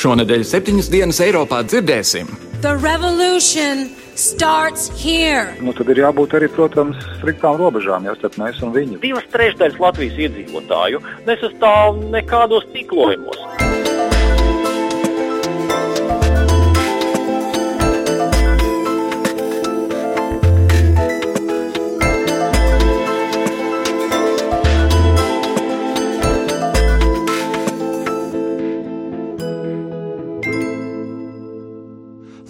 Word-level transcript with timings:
Šonadēļ 0.00 0.44
septiņas 0.48 0.86
dienas 0.88 1.18
Eiropā 1.20 1.58
dzirdēsim. 1.68 2.30
The 2.64 2.72
revolution 2.80 3.90
starts 4.16 4.88
here. 4.96 5.52
Nu, 5.60 5.74
tad 5.76 5.92
ir 5.92 6.00
jābūt 6.00 6.38
arī, 6.38 6.48
protams, 6.54 6.96
striktām 7.18 7.58
robežām, 7.60 8.08
ja 8.08 8.14
starp 8.16 8.38
mēs 8.40 8.62
un 8.64 8.72
viņu. 8.76 9.02
Divas 9.04 9.28
trešdaļas 9.34 9.76
Latvijas 9.82 10.16
iedzīvotāju 10.24 11.04
nesastāv 11.28 12.00
nekādos 12.16 12.64
tīklojumos. 12.72 13.44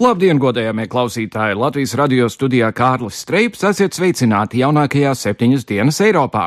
Labdien, 0.00 0.38
godējamie 0.40 0.86
klausītāji! 0.88 1.58
Latvijas 1.60 1.92
radio 2.00 2.24
studijā 2.32 2.70
Kārlis 2.72 3.18
Streips 3.20 3.66
esiet 3.68 3.92
sveicināti 3.92 4.62
jaunākajā 4.62 5.10
septiņas 5.12 5.66
dienas 5.68 6.00
Eiropā. 6.00 6.46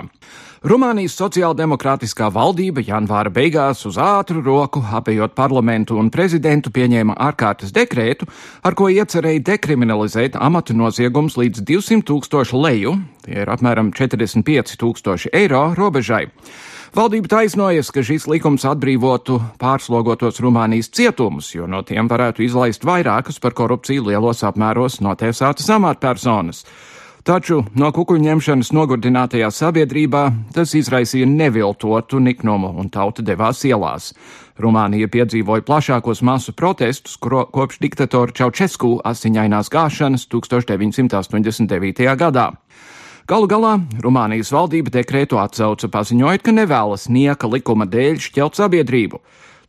Rumānijas 0.66 1.14
sociāldemokrātiskā 1.20 2.32
valdība 2.34 2.82
janvāra 2.82 3.30
beigās 3.30 3.86
uz 3.86 4.02
ātru 4.02 4.42
roku, 4.42 4.82
apējot 4.82 5.38
parlamentu 5.38 6.02
un 6.02 6.10
prezidentu, 6.10 6.74
pieņēma 6.74 7.14
ārkārtas 7.30 7.70
dekrētu, 7.78 8.26
ar 8.66 8.74
ko 8.74 8.90
iecerēja 8.90 9.46
dekriminalizēt 9.54 10.42
amatu 10.42 10.74
noziegums 10.74 11.38
līdz 11.38 11.62
200 11.62 12.10
tūkstošu 12.10 12.58
leju, 12.58 12.98
tie 13.22 13.44
ir 13.46 13.54
apmēram 13.54 13.94
45 13.94 14.80
tūkstoši 14.82 15.38
eiro 15.44 15.68
robežai. 15.78 16.26
Valdība 16.94 17.26
taisnojas, 17.26 17.88
ka 17.90 18.04
šis 18.06 18.28
likums 18.30 18.68
atbrīvotu 18.70 19.40
pārslogotos 19.58 20.38
Rumānijas 20.46 20.92
cietumus, 20.94 21.48
jo 21.56 21.66
no 21.66 21.80
tiem 21.82 22.06
varētu 22.06 22.44
izlaist 22.46 22.86
vairākas 22.86 23.42
par 23.42 23.56
korupciju 23.58 24.12
lielos 24.12 24.44
apmēros 24.46 25.00
notiesātas 25.02 25.72
amatpersonas. 25.74 26.62
Taču 27.26 27.64
no 27.74 27.90
kukuļņemšanas 27.96 28.70
nogurdinātajā 28.78 29.50
sabiedrībā 29.50 30.24
tas 30.54 30.76
izraisīja 30.78 31.26
neviltotu 31.34 32.22
niknumu 32.22 32.70
un 32.78 32.94
tauta 32.94 33.26
devās 33.26 33.66
ielās. 33.66 34.12
Rumānija 34.62 35.10
piedzīvoja 35.10 35.66
plašākos 35.66 36.22
masu 36.22 36.54
protestus 36.54 37.18
kro, 37.18 37.48
kopš 37.50 37.82
diktatora 37.82 38.38
Čaučesku 38.38 39.00
asiņainās 39.02 39.74
gāšanas 39.74 40.30
1989. 40.30 42.06
gadā. 42.22 42.52
Galu 43.24 43.48
galā 43.48 43.78
Rumānijas 44.04 44.50
valdība 44.52 44.92
dekrētu 44.92 45.38
atsauca, 45.40 45.88
paziņojot, 45.88 46.42
ka 46.44 46.52
nevēlas 46.52 47.08
nieka 47.08 47.48
likuma 47.48 47.88
dēļ 47.88 48.20
šķelt 48.20 48.60
sabiedrību. 48.60 49.22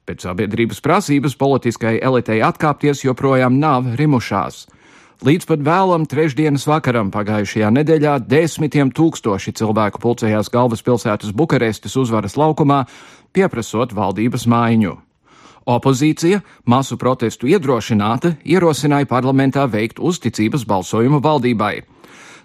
Pēc 0.05 0.27
sabiedrības 0.27 0.83
prasības 0.83 1.37
politiskai 1.39 2.01
elitei 2.03 2.41
atkāpties 2.43 3.05
joprojām 3.07 3.61
nav 3.63 3.95
rimušās. 4.01 4.65
Līdz 5.25 5.47
pat 5.47 5.63
vēlam 5.63 6.03
trešdienas 6.11 6.67
vakaram 6.67 7.15
pagājušajā 7.15 7.71
nedēļā 7.79 8.17
desmitiem 8.27 8.91
tūkstoši 8.91 9.55
cilvēku 9.63 10.03
pulcējās 10.03 10.51
galvaspilsētas 10.51 11.31
Bukarestes 11.31 11.95
uzvaras 11.95 12.35
laukumā, 12.35 12.83
pieprasot 13.33 13.95
valdības 13.95 14.51
maiņu. 14.51 14.99
Opozīcija, 15.71 16.43
masu 16.67 16.99
protestu 16.99 17.47
iedrošināta, 17.55 18.35
ierosināja 18.43 19.07
parlamentā 19.09 19.71
veikt 19.71 20.03
uzticības 20.03 20.67
balsojumu 20.67 21.23
valdībai. 21.23 21.94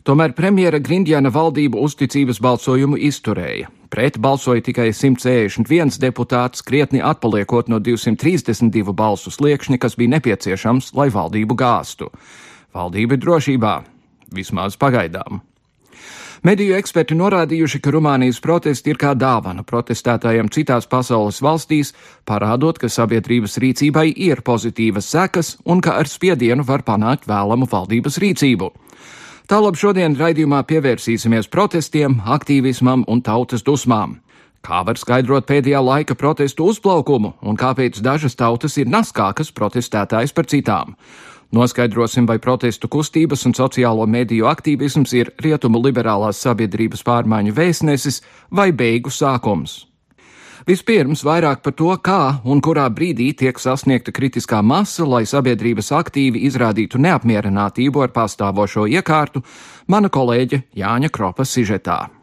Tomēr 0.09 0.31
premjera 0.33 0.79
Grindjana 0.81 1.29
valdība 1.29 1.77
uzticības 1.85 2.39
balsojumu 2.41 2.97
izturēja. 2.97 3.67
Pret 3.93 4.15
balsoja 4.17 4.63
tikai 4.65 4.87
161 4.89 5.99
deputāts, 6.01 6.63
krietni 6.65 7.03
atpaliekot 7.05 7.69
no 7.69 7.77
232 7.77 8.95
balsu 8.97 9.29
sliekšņa, 9.29 9.77
kas 9.77 9.93
bija 10.01 10.15
nepieciešams, 10.15 10.95
lai 10.97 11.11
valdību 11.13 11.59
gāstu. 11.61 12.09
Valdība 12.73 13.19
ir 13.19 13.21
drošībā, 13.21 13.75
vismaz 14.33 14.79
pagaidām. 14.81 15.43
Mediju 16.41 16.79
eksperti 16.79 17.13
norādījuši, 17.13 17.77
ka 17.77 17.93
Rumānijas 17.93 18.41
protesti 18.41 18.89
ir 18.89 18.97
kā 18.97 19.13
dāvana 19.13 19.61
protestētājiem 19.61 20.49
citās 20.49 20.89
pasaules 20.89 21.43
valstīs, 21.45 21.93
parādot, 22.25 22.81
ka 22.81 22.89
sabiedrības 22.89 23.61
rīcībai 23.61 24.09
ir 24.15 24.41
pozitīvas 24.41 25.13
sekas 25.13 25.57
un 25.69 25.85
ka 25.85 25.99
ar 26.01 26.09
spiedienu 26.09 26.65
var 26.65 26.81
panākt 26.87 27.29
vēlamu 27.29 27.69
valdības 27.69 28.17
rīcību. 28.25 28.73
Tālāk 29.49 29.79
šodien 29.81 30.13
raidījumā 30.13 30.59
pievērsīsimies 30.69 31.47
protestiem, 31.49 32.19
aktīvismam 32.21 33.01
un 33.09 33.23
tautas 33.25 33.63
dusmām. 33.65 34.19
Kā 34.61 34.83
var 34.85 34.99
skaidrot 35.01 35.47
pēdējā 35.49 35.79
laika 35.81 36.13
protestu 36.13 36.67
uzplaukumu 36.69 37.31
un 37.41 37.57
kāpēc 37.57 37.97
dažas 38.05 38.37
tautas 38.37 38.77
ir 38.77 38.91
naskākas 38.93 39.49
protestētājas 39.49 40.35
par 40.37 40.45
citām? 40.53 40.93
Noskaidrosim, 41.49 42.29
vai 42.29 42.37
protestu 42.37 42.91
kustības 42.93 43.47
un 43.49 43.57
sociālo 43.57 44.05
mediju 44.05 44.45
aktīvisms 44.53 45.17
ir 45.17 45.33
rietumu 45.41 45.81
liberālās 45.81 46.45
sabiedrības 46.45 47.01
pārmaiņu 47.09 47.57
vēstnesis 47.57 48.21
vai 48.53 48.69
beigu 48.69 49.09
sākums. 49.09 49.88
Vispirms 50.67 51.23
vairāk 51.23 51.63
par 51.63 51.73
to, 51.77 51.89
kā 52.03 52.41
un 52.43 52.59
kurā 52.61 52.87
brīdī 52.91 53.31
tiek 53.37 53.59
sasniegta 53.59 54.11
kritiskā 54.15 54.59
masa, 54.65 55.07
lai 55.07 55.23
sabiedrības 55.29 55.93
aktīvi 55.95 56.43
izrādītu 56.49 56.99
neapmierinātību 56.99 58.03
ar 58.03 58.13
pastāvošo 58.15 58.87
iekārtu, 58.91 59.43
mana 59.87 60.11
kolēģe 60.11 60.63
Jāņa 60.75 61.11
Kropa 61.15 61.47
sižetā. 61.47 62.18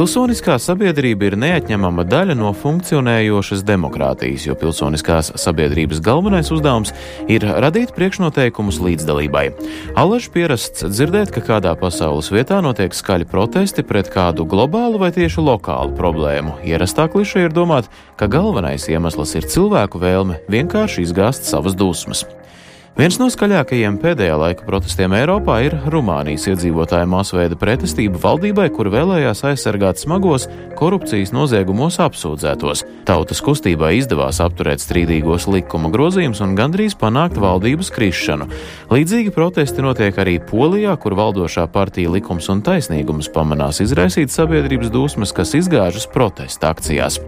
Pilsoniskā 0.00 0.54
sabiedrība 0.56 1.26
ir 1.28 1.34
neatņemama 1.36 2.06
daļa 2.08 2.32
no 2.40 2.54
funkcionējošas 2.56 3.60
demokrātijas, 3.68 4.46
jo 4.48 4.54
pilsoniskās 4.56 5.28
sabiedrības 5.42 6.00
galvenais 6.00 6.48
uzdevums 6.56 6.94
ir 7.28 7.44
radīt 7.44 7.92
priekšnoteikumus 7.98 8.78
līdzdalībai. 8.80 9.44
Allaž 10.00 10.30
pierasts 10.32 10.88
dzirdēt, 10.88 11.34
ka 11.36 11.44
kādā 11.44 11.76
pasaules 11.76 12.32
vietā 12.32 12.62
notiek 12.64 12.96
skaļi 12.96 13.28
protesti 13.28 13.84
pret 13.84 14.08
kādu 14.08 14.48
globālu 14.48 15.04
vai 15.04 15.12
tieši 15.12 15.44
lokālu 15.44 15.92
problēmu. 16.00 16.56
Ierastā 16.64 17.04
kliša 17.12 17.44
ir 17.44 17.52
domāt, 17.60 17.92
ka 18.16 18.24
galvenais 18.24 18.88
iemesls 18.88 19.36
ir 19.36 19.52
cilvēku 19.52 20.00
vēlme 20.00 20.40
vienkārši 20.48 21.10
izgāzt 21.10 21.44
savas 21.44 21.76
dusmas. 21.76 22.24
Viens 22.98 23.16
no 23.20 23.28
skaļākajiem 23.30 24.00
pēdējā 24.02 24.34
laika 24.34 24.64
protestiem 24.66 25.12
Eiropā 25.14 25.60
ir 25.62 25.76
Rumānijas 25.92 26.48
iedzīvotāju 26.50 27.06
masveida 27.08 27.56
pretestība 27.56 28.18
valdībai, 28.20 28.66
kur 28.74 28.90
vēlējās 28.90 29.44
aizsargāt 29.46 30.02
smagos 30.02 30.48
korupcijas 30.76 31.30
noziegumos 31.32 32.00
apsūdzētos. 32.02 32.82
Tautas 33.06 33.40
kustībai 33.46 33.94
izdevās 34.00 34.42
apturēt 34.42 34.82
strīdīgos 34.82 35.46
likuma 35.54 35.88
grozījumus 35.94 36.42
un 36.44 36.56
gandrīz 36.58 36.98
panākt 36.98 37.38
valdības 37.40 37.94
krišanu. 37.94 38.50
Līdzīgi 38.90 39.32
protesti 39.38 39.86
notiek 39.86 40.18
arī 40.18 40.40
Polijā, 40.50 40.98
kur 41.00 41.14
valdošā 41.16 41.70
partija 41.72 42.10
likums 42.10 42.50
un 42.50 42.64
taisnīgums 42.66 43.30
pamanās 43.32 43.80
izraisīt 43.86 44.34
sabiedrības 44.34 44.90
dusmas, 44.90 45.32
kas 45.32 45.54
izgāžas 45.62 46.10
protesta 46.10 46.74
akcijās. 46.74 47.22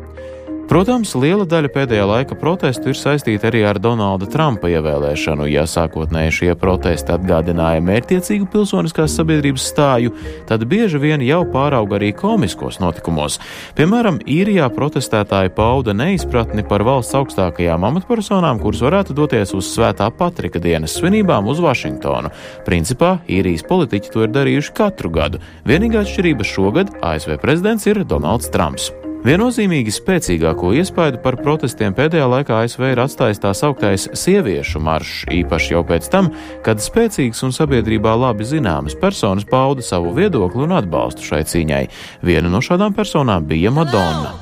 Protams, 0.72 1.10
liela 1.20 1.44
daļa 1.44 1.68
pēdējā 1.68 2.04
laika 2.08 2.36
protestu 2.40 2.88
ir 2.88 2.96
saistīta 2.96 3.50
arī 3.50 3.60
ar 3.68 3.76
Donalda 3.76 4.24
Trumpa 4.32 4.70
ievēlēšanu. 4.72 5.44
Ja 5.52 5.66
sākotnēji 5.68 6.32
šie 6.32 6.54
protesti 6.56 7.12
atgādināja 7.12 7.82
mērķiecīgu 7.84 8.48
pilsoniskās 8.54 9.12
sabiedrības 9.18 9.66
stāju, 9.68 10.14
tad 10.48 10.64
bieži 10.70 11.02
vien 11.02 11.20
jau 11.26 11.42
pārauga 11.52 11.98
arī 11.98 12.14
komiskos 12.16 12.80
notikumos. 12.80 13.36
Piemēram, 13.76 14.22
īrijā 14.24 14.70
protestētāji 14.72 15.52
pauda 15.58 15.92
neizpratni 15.92 16.64
par 16.64 16.86
valsts 16.88 17.20
augstākajām 17.20 17.84
amatpersonām, 17.90 18.64
kuras 18.64 18.80
varētu 18.80 19.18
doties 19.20 19.52
uz 19.52 19.68
Svētā 19.74 20.08
Patrika 20.08 20.56
dienas 20.56 20.96
svinībām 20.96 21.52
uz 21.52 21.60
Vašingtonu. 21.60 22.32
Principā 22.64 23.18
īrijas 23.28 23.68
politiķi 23.68 24.16
to 24.16 24.24
ir 24.24 24.32
darījuši 24.40 24.76
katru 24.80 25.12
gadu. 25.20 25.44
Vienīgā 25.68 26.06
atšķirība 26.06 26.48
šogad 26.48 26.96
ASV 27.04 27.36
prezidents 27.44 27.92
ir 27.92 28.06
Donalds 28.08 28.48
Trumps. 28.48 28.88
Viennozīmīgi 29.22 29.92
spēcīgāko 29.94 30.72
iespaidu 30.74 31.20
par 31.22 31.36
protestiem 31.38 31.94
pēdējā 31.94 32.24
laikā 32.26 32.56
ASV 32.64 32.88
ir 32.90 33.00
atstājis 33.04 33.38
tā 33.44 33.52
sauktais 33.54 34.08
sieviešu 34.18 34.80
maršs, 34.82 35.28
īpaši 35.30 35.76
jau 35.76 35.82
pēc 35.86 36.08
tam, 36.10 36.32
kad 36.66 36.82
spēcīgas 36.82 37.44
un 37.46 37.54
sabiedrībā 37.54 38.16
labi 38.18 38.42
zināmas 38.50 38.96
personas 38.98 39.46
pauda 39.46 39.84
savu 39.86 40.10
viedokli 40.16 40.64
un 40.66 40.74
atbalstu 40.74 41.22
šai 41.28 41.44
cīņai. 41.52 41.84
Viena 42.26 42.50
no 42.50 42.58
šādām 42.58 42.98
personām 42.98 43.46
bija 43.46 43.70
Madonna. 43.70 44.34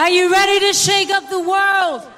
Are 0.00 0.08
you 0.08 0.32
ready 0.32 0.64
to 0.64 0.72
shake 0.72 1.12
up 1.12 1.28
the 1.28 1.44
world? 1.44 2.08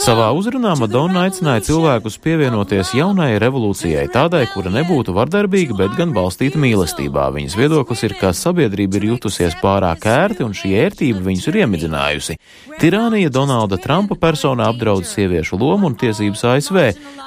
Savā 0.00 0.28
uzrunā 0.38 0.76
Madonna 0.78 1.24
aicināja 1.26 1.64
cilvēkus 1.66 2.20
pievienoties 2.22 2.92
jaunajai 2.94 3.40
revolūcijai, 3.42 4.04
tādai, 4.14 4.44
kura 4.52 4.70
nebūtu 4.70 5.10
vardarbīga, 5.16 5.74
bet 5.78 5.96
gan 5.98 6.12
balstīta 6.14 6.60
mīlestībā. 6.62 7.26
Viņas 7.34 7.56
viedoklis 7.58 8.04
ir, 8.06 8.14
ka 8.20 8.30
sabiedrība 8.36 9.00
ir 9.00 9.08
jutusies 9.10 9.56
pārāk 9.58 10.06
ērti 10.06 10.46
un 10.46 10.54
šī 10.54 10.70
ērtība 10.84 11.24
viņus 11.26 11.48
ir 11.50 11.58
iemidzinājusi. 11.64 12.38
Tirānija 12.78 13.32
Donalda 13.34 13.80
Trumpa 13.82 14.14
personā 14.22 14.70
apdraud 14.70 15.08
sieviešu 15.08 15.58
lomu 15.58 15.90
un 15.90 15.98
tiesības 15.98 16.46
ASV. 16.54 16.78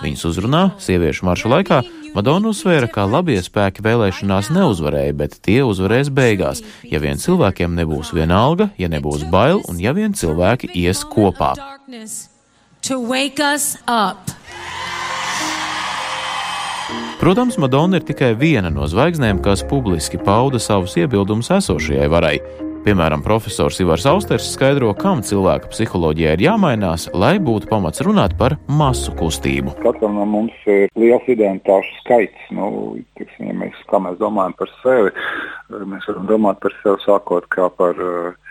Viņas 0.05 0.25
uzrunā 0.31 0.63
sieviešu 0.79 1.27
marša 1.27 1.53
laikā 1.57 1.83
Madonna 2.13 2.51
uzsvēra, 2.53 2.87
ka 2.93 3.07
labie 3.09 3.39
spēki 3.41 3.81
vēlēšanās 3.83 4.51
neuzvarēja, 4.53 5.15
bet 5.17 5.39
tie 5.41 5.63
uzvarēs 5.65 6.13
beigās, 6.13 6.61
ja 6.85 7.01
vien 7.01 7.17
cilvēkiem 7.17 7.73
nebūs 7.73 8.13
viena 8.13 8.43
alga, 8.45 8.69
ja 8.77 8.91
nebūs 8.93 9.25
bail 9.33 9.65
un 9.65 9.81
ja 9.81 9.97
vien 9.97 10.13
cilvēki 10.13 10.75
ies 10.77 11.01
kopā. 11.09 11.55
Protams, 17.19 17.57
Madonna 17.59 17.99
ir 17.99 18.05
tikai 18.07 18.29
viena 18.39 18.69
no 18.71 18.87
zvaigznēm, 18.87 19.41
kas 19.43 19.65
publiski 19.67 20.19
pauda 20.19 20.61
savus 20.63 20.95
iebildumus 20.99 21.51
esošajai 21.51 22.07
varai. 22.11 22.37
Piemēram, 22.83 23.21
profesors 23.23 23.81
Ivars 23.83 24.05
Austers 24.07 24.47
skaidro, 24.55 24.93
kam 24.95 25.21
cilvēka 25.27 25.71
psiholoģijā 25.71 26.33
ir 26.37 26.45
jāmainās, 26.45 27.09
lai 27.15 27.35
būtu 27.39 27.67
pamats 27.71 28.03
runāt 28.03 28.37
par 28.39 28.55
masu 28.67 29.11
kustību. 29.19 29.75
Katram 29.83 30.15
no 30.19 30.27
mums 30.27 30.55
ir 30.67 30.87
liels 30.99 31.27
identitāšu 31.31 31.99
skaits. 32.01 32.47
Nu, 32.55 32.69
tiksim, 33.19 33.51
ja 33.51 33.57
mēs, 33.59 33.83
kā 33.91 33.99
mēs 34.03 34.19
domājam 34.23 34.55
par 34.59 34.71
sevi, 34.79 35.11
mēs 35.83 36.07
varam 36.11 36.31
domāt 36.31 36.63
par 36.63 36.75
sevi 36.79 37.03
sākot 37.03 37.47
kā 37.55 37.67
par 37.75 38.03
uh, 38.03 38.42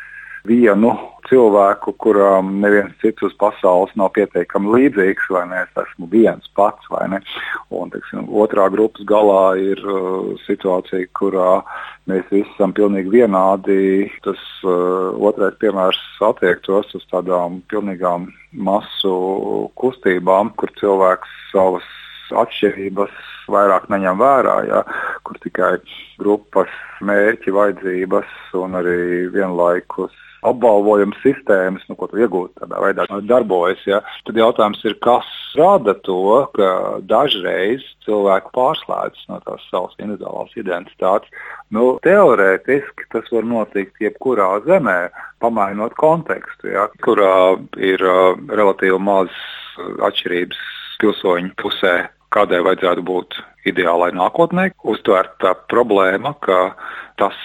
vienu 0.48 0.92
cilvēku, 1.28 1.94
kurām 2.02 2.56
neviens 2.62 2.92
cits 3.00 3.24
uz 3.28 3.34
pasaules 3.40 3.92
nav 3.98 4.10
pietiekami 4.16 4.72
līdzīgs, 4.74 5.28
vai 5.32 5.44
ne? 5.50 5.62
Es 5.64 5.82
esmu 5.84 6.08
viens 6.12 6.48
pats, 6.58 6.88
vai 6.92 7.06
ne? 7.12 7.20
Un, 7.72 7.92
teiksim, 7.92 8.26
otrā 8.42 8.66
grupas 8.72 9.06
galā 9.08 9.54
ir 9.60 9.80
uh, 9.86 10.32
situācija, 10.46 11.08
kurā 11.18 11.62
mēs 12.10 12.26
visi 12.32 12.48
esam 12.56 12.74
pilnīgi 12.76 13.14
vienādi. 13.14 14.10
Tas 14.26 14.42
uh, 14.66 15.14
otrais 15.30 15.56
piemērs 15.62 16.00
attiektos 16.26 16.92
uz 16.98 17.06
tādām 17.12 17.62
pilnīgām 17.72 18.28
masu 18.52 19.14
kustībām, 19.78 20.52
kur 20.58 20.74
cilvēks 20.80 21.38
savas 21.52 21.86
atšķirības 22.32 23.14
vairāk 23.52 23.88
neņem 23.92 24.20
vērā, 24.20 24.56
ja, 24.68 24.82
kur 25.26 25.38
tikai 25.42 25.74
grupas 26.20 26.70
mērķi, 27.04 27.54
vajadzības 27.54 28.36
un 28.58 28.78
arī 28.78 29.00
vienlaikus 29.34 30.14
apbalvojuma 30.46 31.16
sistēmas, 31.22 31.84
nu, 31.88 31.96
ko 31.98 32.08
tu 32.10 32.20
iegūti 32.22 32.62
tādā 32.62 32.80
veidā, 32.82 33.06
darbojas. 33.30 33.82
Ja? 33.86 34.00
Tad 34.26 34.38
jautājums 34.40 34.82
ir, 34.88 34.96
kas 35.04 35.28
rada 35.58 35.94
to, 36.06 36.44
ka 36.56 36.70
dažreiz 37.08 37.84
cilvēku 38.06 38.52
pārslēdzas 38.56 39.28
no 39.30 39.40
tās 39.46 39.66
savas 39.70 39.94
individuālās 40.00 40.54
identitātes. 40.58 41.30
Nu, 41.74 41.96
teorētiski 42.04 43.08
tas 43.14 43.28
var 43.34 43.46
notikt 43.48 44.02
jebkurā 44.02 44.48
zemē, 44.66 44.98
pamainot 45.44 45.94
kontekstu, 46.00 46.72
ja? 46.74 46.88
kurā 47.06 47.58
ir 47.78 48.02
uh, 48.02 48.34
relatīvi 48.50 48.98
maz 49.02 49.30
atšķirības 49.78 50.66
pilsoņu 51.02 51.54
pusē 51.58 51.96
kādai 52.32 52.62
vajadzētu 52.64 53.04
būt 53.06 53.36
ideālai 53.68 54.10
nākotnē, 54.16 54.70
uztvērta 54.88 55.54
problēma, 55.70 56.34
ka 56.44 56.72
tas 57.20 57.36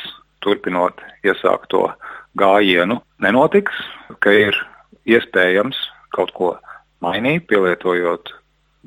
turpinot 0.46 1.02
iesākto 1.28 1.90
gājienu 2.38 3.00
nenotiks, 3.24 3.76
ka 4.24 4.34
ir 4.34 4.58
iespējams 5.10 5.80
kaut 6.16 6.34
ko 6.38 6.54
mainīt, 7.04 7.48
pielietojot 7.50 8.34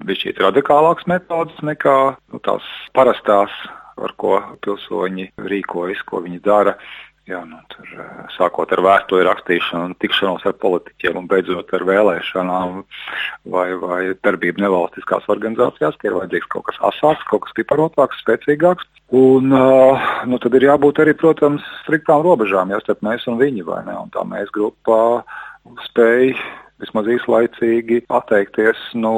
bišķīt 0.07 0.41
radikālākas 0.41 1.09
metodas 1.11 1.61
nekā 1.67 1.97
nu, 2.33 2.41
tās 2.45 2.65
parastās, 2.97 3.53
ar 4.01 4.15
ko 4.21 4.39
pilsoņi 4.65 5.31
rīkojas, 5.51 6.01
ko 6.09 6.23
viņi 6.25 6.41
dara. 6.45 6.77
Jā, 7.29 7.43
nu, 7.47 7.59
tur, 7.71 7.91
sākot 8.35 8.71
ar 8.73 8.81
vēstuli 8.83 9.27
rakstīšanu, 9.27 9.95
tikšanos 10.03 10.47
ar 10.49 10.55
politiķiem 10.63 11.19
un 11.21 11.27
beidzot 11.31 11.69
ar 11.77 11.85
vēlēšanām 11.87 12.81
vai, 13.53 13.67
vai 13.83 14.01
darbību 14.25 14.65
nevalstiskās 14.65 15.29
organizācijās, 15.31 15.99
ka 16.01 16.09
ir 16.09 16.17
vajadzīgs 16.17 16.49
kaut 16.51 16.67
kas 16.71 16.81
asāks, 16.91 17.27
kaut 17.29 17.45
kas 17.45 17.55
piparotāks, 17.61 18.23
spēcīgāks. 18.25 18.89
Un, 19.21 19.53
nu, 19.53 20.41
tad 20.43 20.57
ir 20.57 20.69
jābūt 20.71 21.03
arī, 21.05 21.15
protams, 21.19 21.67
striktām 21.85 22.25
robežām, 22.27 22.73
ja 22.73 22.81
starp 22.83 23.05
mēs 23.07 23.29
un 23.31 23.39
viņi 23.43 23.69
vai 23.69 23.85
ne. 23.87 23.99
Un 24.01 24.11
tā 24.15 24.25
mēs 24.27 24.51
grupā 24.57 25.21
spēj 25.91 26.33
vismaz 26.81 27.09
īslaicīgi 27.17 28.03
atteikties 28.11 28.81
no 28.99 29.15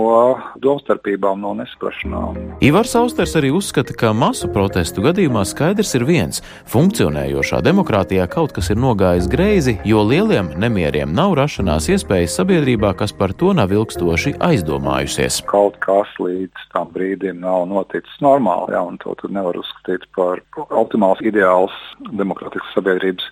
domstarpībām, 0.63 1.41
no 1.43 1.55
nesaprašanām. 1.59 2.39
Ivars 2.65 2.95
Austers 2.99 3.35
arī 3.39 3.53
uzskata, 3.55 3.95
ka 3.99 4.13
masu 4.17 4.51
protestu 4.53 5.05
gadījumā 5.07 5.45
skaidrs 5.49 5.95
ir 5.99 6.07
viens- 6.09 6.43
funkcionējošā 6.75 7.63
demokrātijā 7.63 8.29
kaut 8.31 8.53
kas 8.53 8.71
ir 8.71 8.77
nogājis 8.77 9.29
greizi, 9.31 9.79
jo 9.85 10.03
lieliem 10.03 10.53
nemieriem 10.59 11.13
nav 11.13 11.35
rašanās 11.39 11.89
iespējas 11.89 12.37
sabiedrībā, 12.39 12.97
kas 12.97 13.13
par 13.13 13.33
to 13.33 13.53
nav 13.53 13.71
ilgstoši 13.71 14.37
aizdomājusies. 14.39 15.45
Kaut 15.47 15.79
kas 15.81 16.09
līdz 16.19 16.69
tam 16.73 16.89
brīdim 16.95 17.41
nav 17.41 17.67
noticis 17.69 18.19
normāli, 18.21 18.73
ja, 18.73 18.83
un 18.83 18.99
to 18.99 19.15
nevar 19.29 19.55
uzskatīt 19.61 20.07
par 20.17 20.41
optimāls, 20.71 21.21
ideāls 21.21 21.75
demokrātiskas 22.11 22.75
sabiedrības 22.77 23.29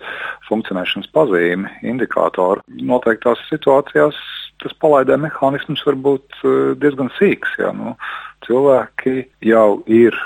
funkcionēšanas 0.49 1.09
pazīmi, 1.15 1.69
indikātoru. 1.93 2.63
Noteiktās 2.91 3.41
situācijās 3.49 4.20
tas 4.63 4.77
palaidē 4.81 5.17
mehānisms 5.21 5.83
var 5.87 5.99
būt 6.07 6.41
eh, 6.43 6.73
diezgan 6.81 7.11
sīks. 7.17 7.57
Ja, 7.61 7.73
nu, 7.75 7.95
cilvēki 8.47 9.25
jau 9.45 9.81
ir 9.89 10.17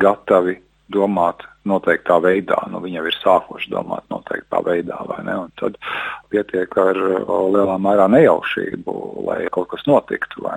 gatavi 0.00 0.58
domāt 0.90 1.44
noteiktā 1.68 2.16
veidā. 2.24 2.58
Nu, 2.72 2.80
viņi 2.82 2.98
jau 2.98 3.06
ir 3.10 3.18
sākuši 3.20 3.70
domāt 3.72 4.06
noteiktā 4.12 4.62
veidā, 4.64 4.98
vai 5.08 5.20
ne? 5.26 5.36
Un 5.44 5.52
tad 5.60 5.76
pietiek 6.32 6.72
ar 6.80 6.98
lielā 6.98 7.76
mērā 7.82 8.08
nejaušību, 8.10 8.94
lai 9.26 9.42
kaut 9.54 9.70
kas 9.74 9.84
notiktu. 9.90 10.48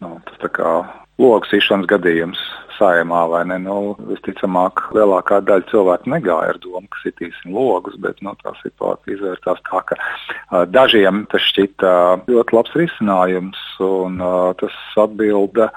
Nu, 0.00 0.16
tas 0.26 0.40
tā 0.40 0.50
kā 0.56 0.72
logs 1.20 1.52
īšanas 1.52 1.88
gadījums 1.90 2.40
saimā, 2.80 3.26
vai 3.28 3.42
ne? 3.48 3.58
Nu, 3.60 3.94
visticamāk, 4.08 4.82
lielākā 4.96 5.42
daļa 5.44 5.68
cilvēku 5.68 6.12
negāja 6.14 6.54
ar 6.54 6.60
domu, 6.64 6.86
ka 6.88 7.02
sitīsim 7.02 7.52
logus, 7.52 7.98
bet 8.00 8.22
nu, 8.24 8.32
tā 8.40 8.54
situācija 8.62 9.16
izvērtās 9.16 9.60
tā, 9.68 9.82
ka 9.90 9.98
uh, 10.00 10.64
dažiem 10.72 11.26
tas 11.32 11.44
šķita 11.50 11.92
ļoti 12.30 12.56
labs 12.56 12.76
risinājums, 12.80 13.60
un 13.84 14.16
uh, 14.24 14.52
tas 14.60 14.76
atbilda 15.04 15.68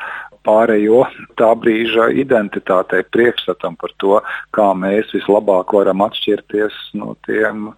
pārējo 0.46 1.04
tā 1.40 1.50
brīža 1.60 2.10
identitātei, 2.20 3.04
priekšstatam 3.14 3.78
par 3.80 3.94
to, 4.02 4.20
kā 4.56 4.70
mēs 4.78 5.12
vislabāk 5.16 5.74
varam 5.76 6.04
atšķirties 6.06 6.80
no 7.00 7.16
tiem 7.28 7.72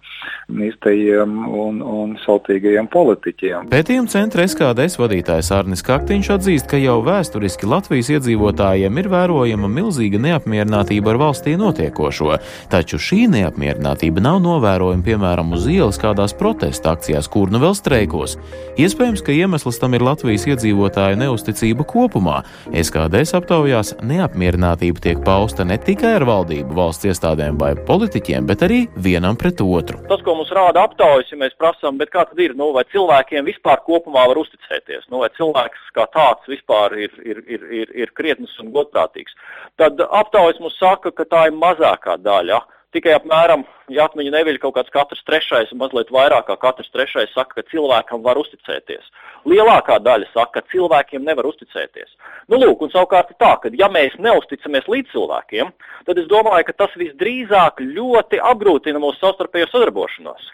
īstajiem 0.66 1.36
un, 1.46 1.80
un 1.82 2.14
sautīgajiem 2.22 2.88
politiķiem. 2.92 3.70
Pētījuma 3.72 4.10
centra 4.12 4.46
SKDS 4.46 4.98
vadītājs 5.00 5.50
Arnis 5.54 5.84
Kaktiņš 5.86 6.32
atzīst, 6.36 6.68
ka 6.70 6.80
jau 6.80 6.98
vēsturiski 7.06 7.68
Latvijas 7.70 8.10
iedzīvotājiem 8.16 9.00
ir 9.02 9.10
vērojama 9.12 9.70
milzīga 9.70 10.20
neapmierinātība 10.26 11.14
ar 11.14 11.20
valstī 11.26 11.56
notiekošo, 11.60 12.36
taču 12.72 13.00
šī 13.02 13.26
neapmierinātība 13.36 14.22
nav 14.24 14.40
novērojama 14.44 15.06
piemēram 15.06 15.54
uz 15.56 15.68
ielas 15.70 16.00
kādās 16.02 16.34
protesta 16.36 16.94
akcijās, 16.96 17.28
kur 17.30 17.52
nu 17.52 17.60
vēl 17.62 17.76
streikos. 17.78 18.36
Iespējams, 18.80 19.22
ka 19.24 19.34
iemesls 19.34 19.80
tam 19.82 19.96
ir 19.96 20.04
Latvijas 20.06 20.46
iedzīvotāju 20.50 21.20
neusticība 21.20 21.86
kopumā, 21.88 22.42
SKDS 22.70 23.36
aptaujās 23.38 23.92
neapmierinātība 24.06 25.02
tiek 25.02 25.22
pausta 25.26 25.64
ne 25.68 25.78
tikai 25.80 26.16
ar 26.18 26.26
valdību, 26.28 26.76
valsts 26.76 27.08
iestādēm 27.10 27.58
vai 27.60 27.72
politiķiem, 27.88 28.46
bet 28.48 28.64
arī 28.66 28.82
vienam 29.08 29.38
pret 29.40 29.62
otru. 29.64 30.00
Tas, 30.10 30.22
ko 30.26 30.36
mums 30.38 30.52
rāda 30.56 30.84
aptaujas, 30.86 31.32
ja 31.32 31.40
mēs 31.40 31.56
prasām, 31.60 32.00
kā 32.12 32.26
tad 32.28 32.40
ir, 32.42 32.56
nu, 32.58 32.70
vai 32.76 32.86
cilvēkiem 32.92 33.46
vispār 33.48 33.82
kopumā 33.86 34.26
var 34.30 34.40
uzticēties, 34.42 35.08
nu, 35.10 35.22
vai 35.24 35.32
cilvēks 35.38 35.90
kā 35.96 36.06
tāds 36.14 36.48
vispār 36.50 36.96
ir, 37.06 37.18
ir, 37.24 37.42
ir, 37.46 37.68
ir, 37.82 37.92
ir 38.04 38.14
krietns 38.18 38.54
un 38.62 38.72
godprātīgs, 38.74 39.36
tad 39.80 40.00
aptaujas 40.06 40.62
mums 40.62 40.78
saka, 40.80 41.14
ka 41.14 41.28
tā 41.28 41.48
ir 41.50 41.60
mazākā 41.60 42.18
daļa 42.22 42.62
Tikai 42.96 43.12
apmēram, 43.12 43.66
ja 43.92 44.06
atmiņa 44.06 44.30
neviļ 44.32 44.56
kaut 44.62 44.76
kāds 44.78 44.92
katrs 44.94 45.24
trešais, 45.26 45.72
mazliet 45.76 46.08
vairāk 46.14 46.46
kā 46.48 46.54
katrs 46.62 46.88
trešais 46.94 47.32
saka, 47.34 47.58
ka 47.58 47.64
cilvēkam 47.68 48.22
var 48.24 48.38
uzticēties. 48.40 49.10
Lielākā 49.46 50.00
daļa 50.02 50.26
saka, 50.32 50.60
ka 50.60 50.72
cilvēkiem 50.72 51.22
nevar 51.26 51.46
uzticēties. 51.46 52.16
Nu, 52.50 52.58
lūk, 52.58 52.82
un 52.82 52.90
savukārt 52.90 53.30
tā, 53.38 53.52
ka 53.62 53.70
ja 53.78 53.88
mēs 53.92 54.16
neusticamies 54.18 54.88
līdz 54.90 55.12
cilvēkiem, 55.14 55.70
tad 56.08 56.18
es 56.22 56.26
domāju, 56.30 56.66
ka 56.66 56.76
tas 56.84 56.96
visdrīzāk 56.98 57.82
ļoti 57.86 58.42
apgrūtina 58.52 59.02
mūsu 59.02 59.22
savstarpējo 59.22 59.70
sadarbošanos. 59.70 60.50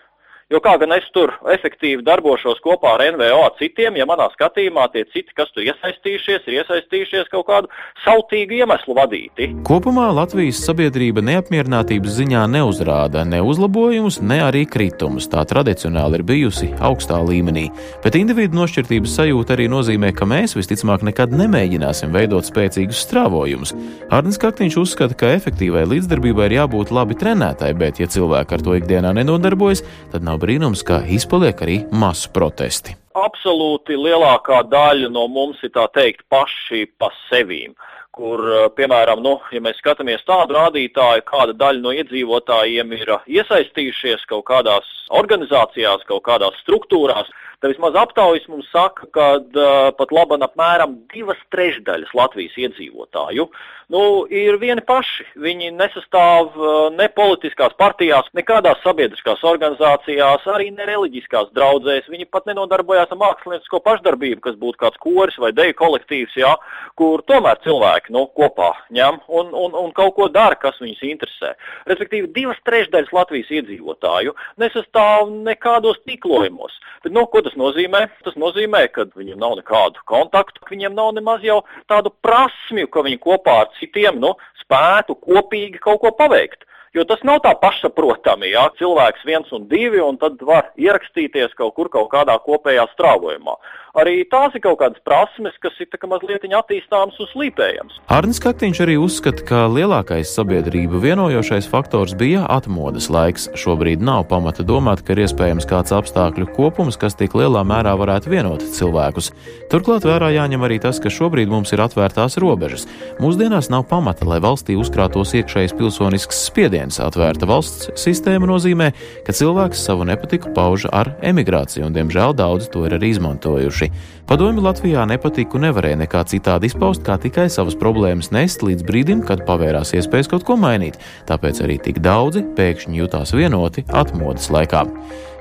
Jo 0.53 0.59
kā 0.61 0.75
gan 0.77 0.93
es 0.93 1.07
tur 1.15 1.31
efektīvi 1.49 2.03
darbošos 2.05 2.59
kopā 2.61 2.91
ar 2.99 3.03
NVO 3.15 3.47
citiem, 3.57 3.95
ja 3.97 4.05
manā 4.05 4.27
skatījumā 4.35 4.83
tie 4.93 5.07
citi, 5.09 5.33
kas 5.33 5.49
tur 5.55 5.65
iesaistījušies, 5.65 6.43
ir 6.45 6.59
iesaistījušies 6.59 7.31
kaut 7.33 7.47
kādu 7.49 7.71
sautīgu 8.03 8.59
iemeslu 8.59 8.93
vadīti. 8.99 9.47
Kopumā 9.65 10.11
Latvijas 10.13 10.61
sabiedrība 10.67 11.25
neapmierinātības 11.25 12.19
ziņā 12.19 12.43
neuzrāda 12.53 13.23
ne 13.25 13.41
uzlabojumus, 13.41 14.19
ne 14.21 14.43
arī 14.45 14.67
kritumus. 14.69 15.31
Tā 15.33 15.47
tradicionāli 15.49 16.21
ir 16.21 16.27
bijusi 16.29 16.69
augstā 16.85 17.23
līmenī. 17.25 17.71
Bet 18.05 18.21
individu 18.21 18.61
nošķirtības 18.61 19.17
sajūta 19.23 19.57
arī 19.57 19.71
nozīmē, 19.73 20.13
ka 20.13 20.29
mēs 20.29 20.53
visticamāk 20.59 21.07
nekad 21.09 21.33
nemēģināsim 21.33 22.13
veidot 22.13 22.45
spēcīgus 22.51 23.01
strāvojumus. 23.07 23.73
Arnēs 24.13 24.37
Kaktiņš 24.45 24.79
uzskata, 24.85 25.17
ka 25.17 25.33
efektīvai 25.39 25.89
līdzdarbībai 25.95 26.51
ir 26.51 26.59
jābūt 26.59 26.93
labi 26.93 27.17
trenētai, 27.17 27.73
bet 27.73 28.05
ja 28.05 28.13
cilvēki 28.13 28.59
ar 28.59 28.69
to 28.69 28.77
ikdienā 28.77 29.17
nenodarbojas, 29.17 29.81
tad 30.13 30.29
nav 30.29 30.42
brīnums, 30.43 30.83
ka 30.87 31.01
izpaliek 31.07 31.63
arī 31.65 31.79
masu 31.93 32.33
protesti. 32.35 32.97
Absolūti 33.17 33.97
lielākā 33.97 34.63
daļa 34.73 35.11
no 35.13 35.27
mums 35.29 35.61
ir 35.63 35.73
tā 35.75 35.87
teikt 35.95 36.25
paši 36.33 36.87
pa 36.99 37.13
sevīm 37.29 37.77
kur, 38.13 38.41
eh, 38.45 38.67
piemēram, 38.77 39.23
nu, 39.25 39.37
ja 39.53 39.61
mēs 39.65 39.79
skatāmies 39.81 40.25
tādu 40.29 40.57
rādītāju, 40.59 41.25
kāda 41.29 41.57
daļa 41.57 41.81
no 41.85 41.95
iedzīvotājiem 41.97 42.93
ir 42.99 43.15
iesaistījušies 43.39 44.27
kaut 44.31 44.45
kādās 44.51 44.89
organizācijās, 45.23 46.05
kaut 46.09 46.25
kādās 46.29 46.59
struktūrās, 46.61 47.31
tad 47.63 47.73
vismaz 47.73 47.97
aptaujas 47.97 48.45
mums 48.51 48.69
saka, 48.75 49.07
ka 49.15 49.27
uh, 49.39 49.91
pat 49.97 50.13
laban 50.13 50.43
apmēram 50.45 50.97
divas 51.13 51.39
trešdaļas 51.55 52.11
Latvijas 52.19 52.57
iedzīvotāju 52.59 53.47
nu, 53.93 54.03
ir 54.33 54.57
vieni 54.63 54.83
paši. 54.87 55.27
Viņi 55.43 55.73
nesastāv 55.77 56.57
uh, 56.57 56.71
ne 56.95 57.09
politiskās 57.13 57.75
partijās, 57.79 58.29
nekādās 58.37 58.81
sabiedriskās 58.85 59.43
organizācijās, 59.47 60.47
arī 60.55 60.71
ne 60.73 60.87
reliģiskās 60.89 61.53
draudzēs. 61.57 62.09
Viņi 62.13 62.29
pat 62.33 62.49
nenodarbojās 62.49 63.13
ar 63.13 63.21
māksliniecisko 63.21 63.83
pašdarbību, 63.85 64.41
kas 64.47 64.59
būtu 64.61 64.81
kāds 64.83 65.01
koris 65.03 65.39
vai 65.43 65.53
deju 65.57 65.77
kolektīvs, 65.79 66.39
jā, 66.41 66.55
kur 66.99 67.25
tomēr 67.29 67.61
cilvēki 67.67 68.15
nu, 68.17 68.27
kopā 68.37 68.73
ņem 68.95 69.21
un, 69.29 69.53
un, 69.53 69.77
un 69.85 69.93
kaut 69.97 70.17
ko 70.17 70.29
dara, 70.33 70.57
kas 70.59 70.81
viņus 70.83 71.05
interesē. 71.13 71.55
Respektīvi, 71.91 72.33
divas 72.35 72.61
trešdaļas 72.67 73.13
Latvijas 73.13 73.53
iedzīvotāju 73.61 74.37
nesastāv 74.63 75.29
nekādos 75.45 76.01
tīklojumos. 76.09 76.79
Bet, 77.03 77.13
nu, 77.15 77.25
ko 77.27 77.43
tas 77.43 77.57
nozīmē? 77.59 78.05
Tas 78.23 78.37
nozīmē, 78.39 78.85
ka 78.95 79.09
viņiem 79.11 79.41
nav 79.43 79.57
nekādu 79.59 80.03
kontaktu, 80.09 80.63
viņiem 80.71 80.95
nav 80.95 81.11
nemaz 81.17 81.43
jau 81.43 81.61
tādu 81.91 82.13
prasmju, 82.25 82.87
ka 82.93 83.03
viņi 83.03 83.19
kopā 83.23 83.57
ar 83.65 83.73
citiem 83.83 84.21
nu, 84.23 84.35
spētu 84.63 85.19
kopīgi 85.27 85.83
kaut 85.83 86.01
ko 86.05 86.15
paveikt. 86.17 86.65
Jo 86.93 87.07
tas 87.09 87.23
nav 87.25 87.39
tā 87.41 87.55
pašsaprotami, 87.57 88.51
ja 88.53 88.67
cilvēks 88.77 89.23
viens 89.25 89.53
un 89.57 89.65
divi, 89.71 90.01
un 90.05 90.19
tad 90.21 90.43
var 90.45 90.69
ierakstīties 90.77 91.55
kaut 91.57 91.73
kur 91.79 91.89
kaut 91.93 92.11
kādā 92.13 92.37
kopējā 92.45 92.85
strāvojumā 92.93 93.57
arī 93.99 94.23
tās 94.29 94.55
ir 94.57 94.63
kaut 94.65 94.79
kādas 94.81 95.01
prasmes, 95.05 95.57
kas 95.63 95.77
ir 95.81 95.91
mazliet 96.09 96.45
attīstāmas 96.45 97.19
un 97.21 97.29
slīpējamas. 97.33 97.99
Arnēs 98.13 98.41
Kaktiņš 98.43 98.81
arī 98.85 98.97
uzskata, 99.01 99.45
ka 99.49 99.61
lielākais 99.73 100.33
sabiedrību 100.33 101.01
vienojošais 101.03 101.69
faktors 101.71 102.17
bija 102.19 102.45
atmodas 102.51 103.09
laiks. 103.13 103.49
Šobrīd 103.59 104.03
nav 104.05 104.27
pamata 104.31 104.65
domāt, 104.67 105.05
ka 105.05 105.15
ir 105.15 105.25
iespējams 105.27 105.69
kāds 105.69 105.95
apstākļu 105.95 106.49
kopums, 106.57 106.99
kas 107.01 107.17
tik 107.19 107.37
lielā 107.39 107.65
mērā 107.69 107.95
varētu 108.01 108.33
vienot 108.33 108.65
cilvēkus. 108.77 109.33
Turklāt 109.73 110.07
vērā 110.09 110.33
jāņem 110.37 110.67
arī 110.67 110.81
tas, 110.83 111.01
ka 111.03 111.13
šobrīd 111.13 111.53
mums 111.53 111.73
ir 111.73 111.85
atvērtās 111.85 112.39
robežas. 112.43 112.89
Mūsdienās 113.23 113.71
nav 113.73 113.87
pamata, 113.93 114.27
lai 114.29 114.41
valstī 114.43 114.77
uzkrātos 114.81 115.37
iekšējs 115.39 115.77
pilsonisks 115.79 116.47
spiediens. 116.49 116.82
Atvērta 116.91 117.47
valsts 117.47 117.91
sistēma 118.01 118.49
nozīmē, 118.51 118.91
ka 119.27 119.35
cilvēks 119.37 119.85
savu 119.87 120.07
nepatiku 120.09 120.51
pauž 120.57 120.89
ar 120.91 121.13
emigrāciju, 121.23 121.87
un 121.87 121.95
diemžēl 121.95 122.35
daudzi 122.35 122.71
to 122.73 122.83
ir 122.89 122.97
arī 122.99 123.13
izmantojuši. 123.15 123.91
Padomju 124.27 124.65
Latvijā 124.65 125.05
nepatiku 125.07 125.61
nevarēja 125.63 126.01
nekā 126.03 126.25
citādi 126.31 126.71
izpaust, 126.71 127.05
kā 127.07 127.19
tikai 127.23 127.49
savas 127.53 127.77
problēmas 127.79 128.33
nest 128.35 128.65
līdz 128.67 128.87
brīdim, 128.89 129.25
kad 129.27 129.47
pavērās 129.47 129.95
iespējas 129.99 130.31
kaut 130.33 130.47
ko 130.49 130.57
mainīt. 130.59 130.99
Tāpēc 131.31 131.63
arī 131.63 131.79
tik 131.83 132.03
daudzi 132.03 132.45
pēkšņi 132.57 133.03
jutās 133.03 133.35
vienoti 133.37 133.87
atmodas 133.89 134.51
laikā. 134.51 134.87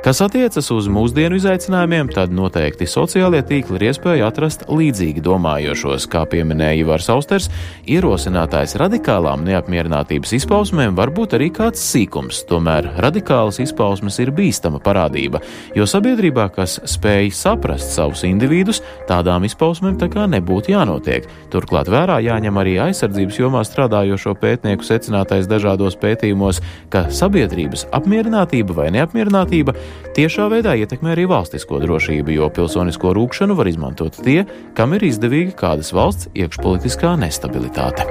Kas 0.01 0.17
attiecas 0.25 0.65
uz 0.73 0.87
mūsdienu 0.89 1.37
izaicinājumiem, 1.37 2.07
tad 2.09 2.31
noteikti 2.33 2.87
sociālie 2.89 3.43
tīkli 3.45 3.75
ir 3.77 3.83
iespēja 3.91 4.31
atrast 4.31 4.63
līdzīgi 4.65 5.21
domājošos, 5.21 6.07
kā 6.09 6.23
pieminēja 6.25 6.79
Ivars 6.79 7.05
Austers, 7.13 7.51
ierosinātājs 7.85 8.73
radikālām 8.81 9.43
neapmierinātības 9.45 10.33
izpausmēm 10.39 10.97
var 10.97 11.11
būt 11.13 11.35
arī 11.37 11.51
kāds 11.53 11.83
sīkums, 11.85 12.39
tomēr 12.49 12.87
radikālas 13.05 13.61
izpausmes 13.61 14.17
ir 14.25 14.31
bīstama 14.33 14.79
parādība, 14.81 15.43
jo 15.77 15.85
sabiedrībā, 15.85 16.47
kas 16.55 16.79
spēj 16.95 17.29
saprast 17.37 17.93
savus 17.93 18.25
individus, 18.25 18.81
tādām 19.05 19.45
izpausmēm 19.45 20.01
tā 20.01 20.09
kā 20.09 20.25
nebūtu 20.33 20.73
jānotiek. 20.73 21.29
Turklāt 21.53 21.93
vērā 21.93 22.17
jāņem 22.25 22.57
arī 22.57 22.79
aizsardzības 22.87 23.39
jomā 23.43 23.61
strādājošo 23.69 24.33
pētnieku 24.41 24.89
secinātais 24.89 25.45
dažādos 25.45 26.01
pētījumos, 26.01 26.65
ka 26.89 27.05
sabiedrības 27.13 27.85
apmierinātība 27.93 28.81
vai 28.81 28.89
neapmierinātība 28.97 29.77
tiešā 30.17 30.47
veidā 30.51 30.75
ietekmē 30.79 31.15
arī 31.15 31.27
valstisko 31.31 31.81
drošību, 31.83 32.35
jo 32.37 32.49
pilsonisko 32.53 33.13
rūkšanu 33.17 33.57
var 33.59 33.69
izmantot 33.71 34.19
tie, 34.23 34.45
kam 34.77 34.95
ir 34.97 35.07
izdevīga 35.09 35.57
kādas 35.63 35.93
valsts 35.95 36.31
iekšpolitiskā 36.35 37.15
nestabilitāte. 37.21 38.07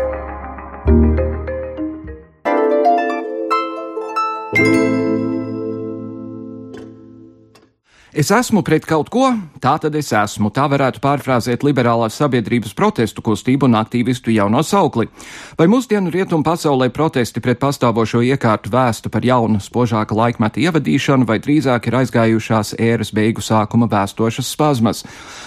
Es 8.10 8.32
esmu 8.34 8.64
pret 8.66 8.82
kaut 8.90 9.06
ko, 9.06 9.28
tā 9.62 9.76
tad 9.78 9.94
es 9.94 10.08
esmu. 10.10 10.48
Tā 10.50 10.64
varētu 10.66 10.98
pārfrāzēt 10.98 11.62
liberālās 11.62 12.16
sabiedrības 12.18 12.72
protestu 12.74 13.22
kustību 13.22 13.68
un 13.68 13.76
aktīvistu 13.78 14.32
jauno 14.34 14.64
saukli. 14.66 15.06
Vai 15.54 15.68
mūsdienu 15.70 16.10
rietumu 16.10 16.42
pasaulē 16.42 16.88
protesti 16.90 17.38
pret 17.38 17.60
pastāvošo 17.62 18.18
iekārtu 18.26 18.72
vēstu 18.72 19.12
par 19.14 19.22
jaunu, 19.22 19.60
spožāka 19.62 20.16
laikmeta 20.18 20.58
ievadīšanu, 20.58 21.28
vai 21.28 21.36
drīzāk 21.38 21.86
ir 21.86 21.98
aizgājušās 22.00 22.74
ēras 22.82 23.14
beigu 23.14 23.44
sākuma 23.46 23.86
vēstošas 23.86 24.50
spazmas? 24.56 25.04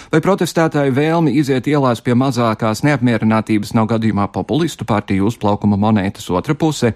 Vai 0.08 0.22
protestētāju 0.24 0.96
vēlmi 0.96 1.36
iziet 1.36 1.68
ielās 1.68 2.00
pie 2.00 2.16
mazākās 2.16 2.80
neapmierinātības 2.88 3.74
nav 3.76 3.90
gadījumā 3.92 4.30
populistu 4.32 4.88
partiju 4.88 5.28
uzplaukuma 5.28 5.76
monētas 5.76 6.30
otra 6.32 6.56
puse? 6.56 6.94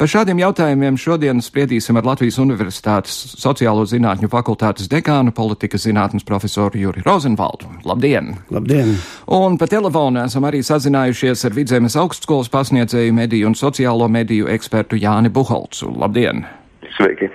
Par 0.00 0.08
šādiem 0.08 0.40
jautājumiem 0.40 0.96
šodien 0.96 1.44
spriedīsim 1.44 2.00
ar 2.00 2.08
Latvijas 2.14 2.40
Universitātes 2.40 3.36
sociālo 3.36 3.84
zinātņu 3.84 4.32
fakultātes 4.32 4.88
dekānu 4.88 5.01
dekānu, 5.02 5.34
politikas 5.34 5.86
zinātnes 5.86 6.24
profesoru 6.26 6.78
Juri 6.78 7.02
Rozenvaldu. 7.04 7.70
Labdien! 7.84 8.36
Labdien! 8.50 8.96
Un 9.26 9.58
pa 9.58 9.66
telefonu 9.66 10.22
esam 10.22 10.46
arī 10.46 10.62
sazinājušies 10.62 11.46
ar 11.48 11.56
Vidzemes 11.56 11.98
augstskolas 11.98 12.50
pasniedzēju 12.52 13.14
mediju 13.16 13.50
un 13.50 13.58
sociālo 13.58 14.08
mediju 14.08 14.50
ekspertu 14.52 15.00
Jāni 15.00 15.32
Buholcu. 15.32 15.90
Labdien! 15.98 16.44
Sveiki! 16.92 17.30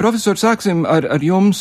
Profesor, 0.00 0.38
sāksim 0.40 0.82
ar, 0.88 1.06
ar 1.14 1.22
jums. 1.22 1.60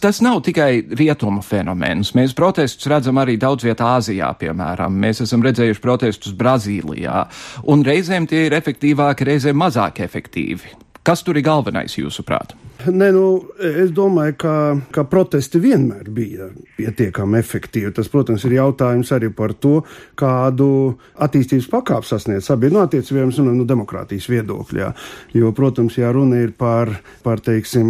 Tas 0.00 0.20
nav 0.24 0.42
tikai 0.44 0.84
rietumu 0.96 1.42
fenomens. 1.44 2.12
Mēs 2.16 2.34
protestus 2.36 2.88
redzam 2.90 3.18
arī 3.20 3.36
daudz 3.40 3.66
vietā 3.66 3.94
Āzijā, 3.98 4.30
piemēram. 4.40 4.96
Mēs 5.00 5.22
esam 5.24 5.44
redzējuši 5.44 5.82
protestus 5.84 6.36
Brazīlijā, 6.36 7.24
un 7.72 7.84
reizēm 7.84 8.28
tie 8.30 8.46
ir 8.48 8.56
efektīvāki, 8.60 9.28
reizēm 9.28 9.60
mazāk 9.60 10.02
efektīvi. 10.04 10.76
Kas 11.04 11.24
tur 11.24 11.40
ir 11.40 11.44
galvenais, 11.44 11.98
jūsuprāt? 11.98 12.54
Nē, 12.84 13.08
nu, 13.14 13.24
es 13.64 13.92
domāju, 13.94 14.34
ka, 14.40 14.54
ka 14.92 15.04
protesti 15.08 15.60
vienmēr 15.62 16.08
bija 16.12 16.48
pietiekami 16.76 17.38
efektīvi. 17.38 17.92
Tas, 17.96 18.10
protams, 18.12 18.44
ir 18.44 18.56
jautājums 18.58 19.12
arī 19.14 19.30
par 19.32 19.54
to, 19.56 19.78
kādu 20.18 20.68
attīstības 21.24 21.68
pakāpi 21.72 22.08
sasniedz 22.10 22.48
sabiedrība, 22.50 22.76
nu, 22.76 22.82
attiecībiem 22.84 23.32
no 23.46 23.54
nu, 23.60 23.66
demokrātijas 23.68 24.26
viedokļā. 24.28 24.90
Jo, 25.38 25.52
protams, 25.56 25.96
ja 26.00 26.10
runa 26.12 26.42
ir 26.44 26.52
par, 26.58 26.92
par 27.24 27.40
teiksim, 27.44 27.88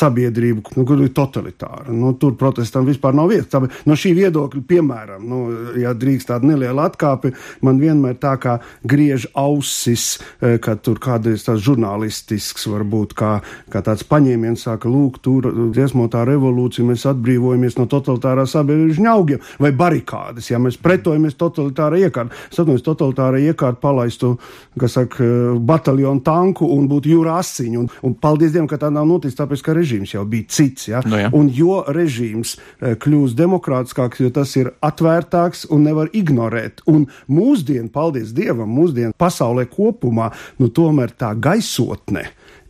sabiedrību, 0.00 0.74
nu, 0.78 0.86
kur 0.88 1.04
ir 1.04 1.12
totalitāra, 1.14 1.86
nu, 1.94 2.14
tur 2.18 2.34
protestam 2.40 2.88
vispār 2.88 3.14
nav 3.18 3.30
vietas. 3.30 3.52
Tā, 3.54 3.62
no 3.86 3.98
šī 3.98 4.14
viedokļa, 4.18 4.64
piemēram, 4.72 5.28
nu, 5.28 5.42
ja 5.78 5.94
drīkst 5.94 6.32
tāda 6.32 6.50
neliela 6.50 6.88
atkāpe, 6.90 7.34
man 7.62 7.78
vienmēr 7.82 8.18
tā 8.18 8.34
kā 8.42 8.58
griež 8.88 9.28
ausis, 9.38 10.16
ka 10.40 10.78
tur 10.82 10.98
kāda 11.02 11.36
ir 11.36 11.42
tāds 11.42 11.62
žurnālistisks, 11.68 12.66
varbūt 12.72 13.14
kā, 13.18 13.32
kā 13.70 13.84
tāds 13.84 14.07
paņēmiens 14.10 14.64
saka, 14.68 14.90
lūk, 14.90 15.20
tur 15.24 15.48
dziesmotā 15.74 16.24
revolūcija, 16.28 16.86
mēs 16.88 17.06
atbrīvojamies 17.10 17.78
no 17.78 17.86
totalitārā 17.90 18.46
sabiedrības 18.48 19.00
ņaugiem 19.04 19.44
vai 19.62 19.72
barikādes, 19.76 20.50
ja 20.50 20.60
mēs 20.62 20.78
pretojamies 20.82 21.38
totalitārai 21.38 22.04
iekārtai. 22.06 22.36
Es 22.50 22.60
atceros, 22.60 22.84
totalitārai 22.86 23.44
iekārtai 23.48 23.82
palaistu, 23.82 24.34
kas 24.80 24.96
saka, 24.98 25.28
bataljonu 25.68 26.22
tanku 26.24 26.68
un 26.74 26.88
būtu 26.90 27.12
jūra 27.12 27.38
asiņu. 27.42 27.84
Un, 27.84 27.90
un 28.04 28.16
paldies 28.18 28.54
Dievam, 28.54 28.68
ka 28.70 28.80
tā 28.80 28.90
nav 28.94 29.06
noticis, 29.08 29.38
tāpēc, 29.38 29.62
ka 29.64 29.76
režīms 29.76 30.14
jau 30.14 30.24
bija 30.28 30.48
cits. 30.54 30.88
Ja? 30.90 31.02
Nu, 31.06 31.18
jā. 31.20 31.30
un 31.36 31.50
jo 31.54 31.82
režīms 31.94 32.56
eh, 32.56 32.96
kļūst 33.00 33.38
demokrātiskāks, 33.38 34.22
jo 34.24 34.32
tas 34.34 34.54
ir 34.58 34.72
atvērtāks 34.84 35.68
un 35.74 35.86
nevar 35.88 36.12
ignorēt. 36.16 36.82
Un 36.90 37.06
mūsdienu, 37.30 37.90
paldies 37.94 38.34
Dievam, 38.36 38.70
mūsdienu 38.74 39.16
pasaulē 39.18 39.68
kopumā, 39.70 40.32
nu 40.62 40.72
tomēr 40.74 41.14
tā 41.18 41.34
gaisotne 41.38 42.28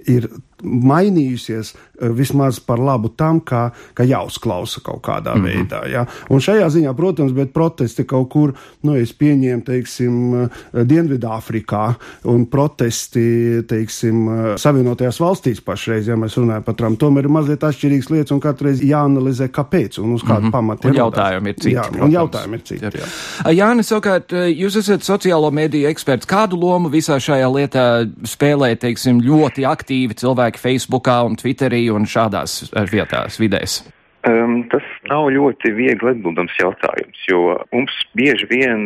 ir 0.08 0.28
mainījusies 0.62 1.72
eh, 1.74 2.10
vismaz 2.14 2.58
par 2.64 2.80
labu 2.82 3.10
tam, 3.16 3.40
kā, 3.40 3.68
ka 3.94 4.06
jāuzklausa 4.06 4.82
kaut 4.84 5.02
kādā 5.06 5.34
mm 5.34 5.44
-hmm. 5.44 5.46
veidā. 5.46 5.80
Ja? 5.90 6.06
Un 6.30 6.40
šajā 6.40 6.68
ziņā, 6.68 6.94
protams, 6.96 7.32
bet 7.32 7.52
protesti 7.52 8.04
kaut 8.04 8.28
kur, 8.28 8.52
nu, 8.82 8.94
es 8.96 9.12
pieņēmu, 9.12 9.64
teiksim, 9.64 10.34
eh, 10.44 10.48
Dienvidāfrikā 10.84 11.94
un 12.24 12.46
protesti, 12.46 13.62
teiksim, 13.68 14.28
eh, 14.28 14.56
Savienotajās 14.56 15.20
valstīs 15.20 15.60
pašreiz, 15.60 16.08
ja 16.08 16.16
mēs 16.16 16.36
runājam 16.36 16.62
par 16.62 16.74
Trumpu, 16.74 17.06
tomēr 17.06 17.24
ir 17.24 17.30
mazliet 17.30 17.60
atšķirīgas 17.60 18.10
lietas 18.10 18.30
un 18.30 18.40
katru 18.40 18.66
reizi 18.66 18.90
jāanalizē, 18.90 19.48
kāpēc 19.48 20.02
un 20.02 20.12
uz 20.12 20.22
kādu 20.22 20.40
mm 20.40 20.46
-hmm. 20.46 20.50
pamatu. 20.50 20.88
Un 20.88 20.94
jautājumi 20.94 21.48
ir 21.48 21.54
citi. 21.54 21.74
Jā, 21.74 21.82
protams. 21.82 22.04
un 22.04 22.10
jautājumi 22.10 22.54
ir 22.54 22.62
citi. 22.62 22.84
Jā. 22.84 23.52
Jāni, 23.52 23.82
savukārt, 23.82 24.32
jūs 24.32 24.76
esat 24.76 25.00
sociālo 25.00 25.50
mediju 25.52 25.88
eksperts. 25.88 26.26
Kādu 26.26 26.60
lomu 26.60 26.88
visā 26.88 27.18
šajā 27.18 27.48
lietā 27.52 28.10
spēlē, 28.24 28.76
teiksim, 28.76 29.20
ļoti 29.20 29.64
aktīvi 29.64 30.14
cilvēki 30.14 30.47
Facebookā 30.56 31.20
un 31.28 31.36
Twitterī 31.36 31.90
un 31.92 32.08
šādās 32.08 32.70
vietās, 32.88 33.36
vidēs? 33.36 33.82
Um, 34.28 34.64
tas 34.68 34.84
nav 35.08 35.28
ļoti 35.32 35.70
viegli 35.76 36.10
atbildams 36.10 36.56
jautājums, 36.58 37.20
jo 37.30 37.54
mums 37.72 37.94
bieži 38.18 38.48
vien 38.50 38.80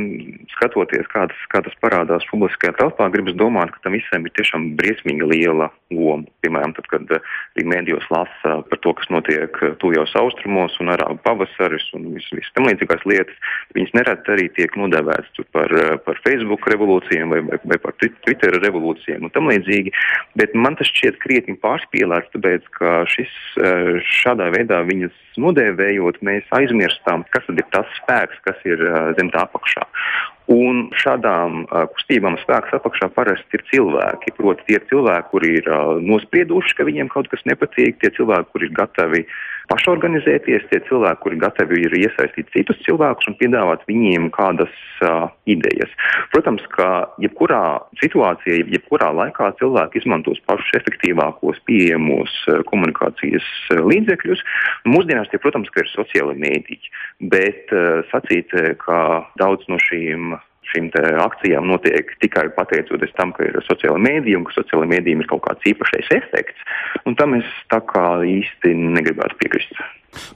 skatoties, 0.52 1.08
kā 1.10 1.24
tas, 1.30 1.40
kā 1.50 1.62
tas 1.64 1.74
parādās 1.82 2.26
publiskajā 2.30 2.76
telpā, 2.78 3.08
gribas 3.14 3.34
domāt, 3.40 3.72
ka 3.72 3.80
tam 3.86 3.96
visam 3.96 4.26
ir 4.28 4.34
tiešām 4.36 4.68
briesmīgi 4.78 5.26
liela 5.30 5.70
loma. 5.90 6.28
Piemēram, 6.44 6.74
tad, 6.76 6.86
kad 6.92 7.14
arī 7.16 7.64
mēdījos 7.72 8.06
lasa 8.12 8.58
par 8.68 8.82
to, 8.84 8.92
kas 8.98 9.08
notiek 9.14 9.56
tuvjos 9.82 10.12
austrumos 10.20 10.76
un 10.84 10.92
arābu 10.94 11.18
pavasaris 11.24 11.88
un 11.96 12.12
visas 12.18 12.36
vis 12.36 12.52
tam 12.54 12.68
līdzīgās 12.68 13.08
lietas, 13.08 13.50
viņas 13.78 13.96
nereti 13.98 14.34
arī 14.36 14.46
tiek 14.58 14.76
nodēvētas 14.78 15.48
par, 15.56 15.74
par 16.06 16.22
Facebook 16.28 16.68
revolūcijām 16.70 17.34
vai, 17.34 17.40
vai, 17.48 17.60
vai 17.72 17.80
par 17.82 17.96
Twitter 18.02 18.60
revolūcijām 18.60 19.26
un 19.26 19.34
tam 19.34 19.50
līdzīgi, 19.50 19.94
bet 20.38 20.54
man 20.54 20.78
tas 20.78 20.92
šķiet 20.92 21.18
krietni 21.24 21.58
pārspīlēts, 21.64 22.30
tāpēc, 22.36 22.70
ka 22.78 23.02
šis 23.10 23.34
šādā 24.22 24.52
veidā 24.54 24.82
viņas 24.86 25.22
nodēvējot, 25.40 26.20
mēs 26.24 26.48
aizmirstam, 26.56 27.24
kas 27.32 27.46
ir 27.52 27.64
tas 27.74 27.88
spēks, 28.00 28.40
kas 28.46 28.58
ir 28.68 28.82
uh, 28.86 29.12
zem 29.18 29.30
tā 29.34 29.46
apakšā. 29.46 29.86
Un 30.52 30.88
šādām 30.98 31.62
uh, 31.64 31.86
kustībām 31.94 32.36
spēks 32.42 32.74
apakšā 32.76 33.08
parasti 33.16 33.58
ir 33.58 33.64
cilvēki. 33.70 34.34
Proti, 34.36 34.66
tie 34.68 34.80
cilvēki, 34.90 35.30
kuri 35.30 35.54
ir 35.60 35.70
uh, 35.70 35.96
nosprieduši, 36.02 36.76
ka 36.78 36.88
viņiem 36.88 37.12
kaut 37.12 37.30
kas 37.32 37.44
nepatīk, 37.48 38.00
tie 38.02 38.12
cilvēki, 38.16 38.50
kuri 38.52 38.68
ir 38.68 38.76
gatavi 38.80 39.24
pašorganizēties, 39.70 40.66
tie 40.70 40.80
cilvēki, 40.88 41.20
kuri 41.22 41.40
gatavi 41.42 41.80
ir 41.86 41.96
iesaistīt 42.00 42.50
citus 42.54 42.80
cilvēkus 42.86 43.30
un 43.30 43.36
piedāvāt 43.40 43.84
viņiem 43.88 44.30
kādas 44.34 44.72
uh, 45.04 45.28
idejas. 45.50 45.90
Protams, 46.34 46.64
ka 46.74 46.88
jebkurā 47.22 47.62
situācijā, 48.02 48.62
jebkurā 48.74 49.12
laikā 49.16 49.52
cilvēki 49.60 50.02
izmantos 50.02 50.40
pašus 50.48 50.78
efektīvākos 50.82 51.60
pieejamos 51.68 52.34
komunikācijas 52.70 53.46
līdzekļus. 53.78 54.44
Mūsdienās 54.88 55.30
tie, 55.32 55.42
protams, 55.42 55.70
ir 55.78 55.90
sociāli 55.92 56.38
mēdīķi, 56.42 56.96
bet 57.32 57.74
uh, 57.74 58.00
sacīt, 58.12 58.54
ka 58.82 59.02
daudz 59.40 59.68
no 59.70 59.78
šīm 59.82 60.34
šīm 60.70 60.90
akcijām 61.24 61.66
notiek 61.68 62.12
tikai 62.22 62.46
pateicoties 62.56 63.14
tam, 63.18 63.32
ka 63.36 63.48
ir 63.48 63.58
sociāla 63.66 63.98
mēdīja 64.02 64.38
un 64.40 64.46
ka 64.48 64.54
sociāla 64.56 64.88
mēdījiem 64.92 65.24
ir 65.24 65.30
kaut 65.30 65.44
kāds 65.48 65.72
īpašais 65.72 66.12
efekts. 66.18 66.70
Un 67.08 67.18
tam 67.18 67.34
es 67.38 67.48
tā 67.72 67.82
kā 67.88 68.22
īsti 68.26 68.74
negribētu 68.98 69.40
piekrist. 69.42 69.74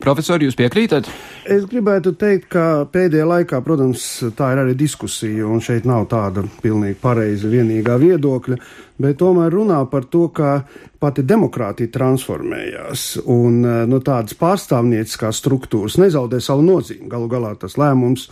Profesori, 0.01 0.47
jūs 0.49 0.57
piekrītat? 0.59 1.09
Es 1.47 1.67
gribētu 1.69 2.15
teikt, 2.19 2.49
ka 2.55 2.87
pēdējā 2.93 3.27
laikā, 3.29 3.61
protams, 3.65 4.07
tā 4.39 4.51
ir 4.55 4.63
arī 4.65 4.75
diskusija, 4.79 5.47
un 5.47 5.63
šeit 5.65 5.87
nav 5.89 6.09
tāda 6.11 6.45
pilnīgi 6.63 6.99
pareiza 7.03 7.51
vienīgā 7.51 7.99
viedokļa, 8.03 8.59
bet 9.03 9.19
tomēr 9.21 9.53
runā 9.53 9.83
par 9.91 10.09
to, 10.11 10.27
ka 10.35 10.59
pati 11.03 11.23
demokrātija 11.27 11.93
transformējās, 11.93 13.07
un 13.29 13.61
no 13.91 14.01
tādas 14.05 14.37
pārstāvnieciskās 14.41 15.41
struktūras 15.43 15.99
nezaudē 16.01 16.41
savu 16.43 16.65
nozīmi. 16.67 17.09
Galu 17.13 17.29
galā 17.31 17.53
tas 17.61 17.77
lēmums, 17.79 18.29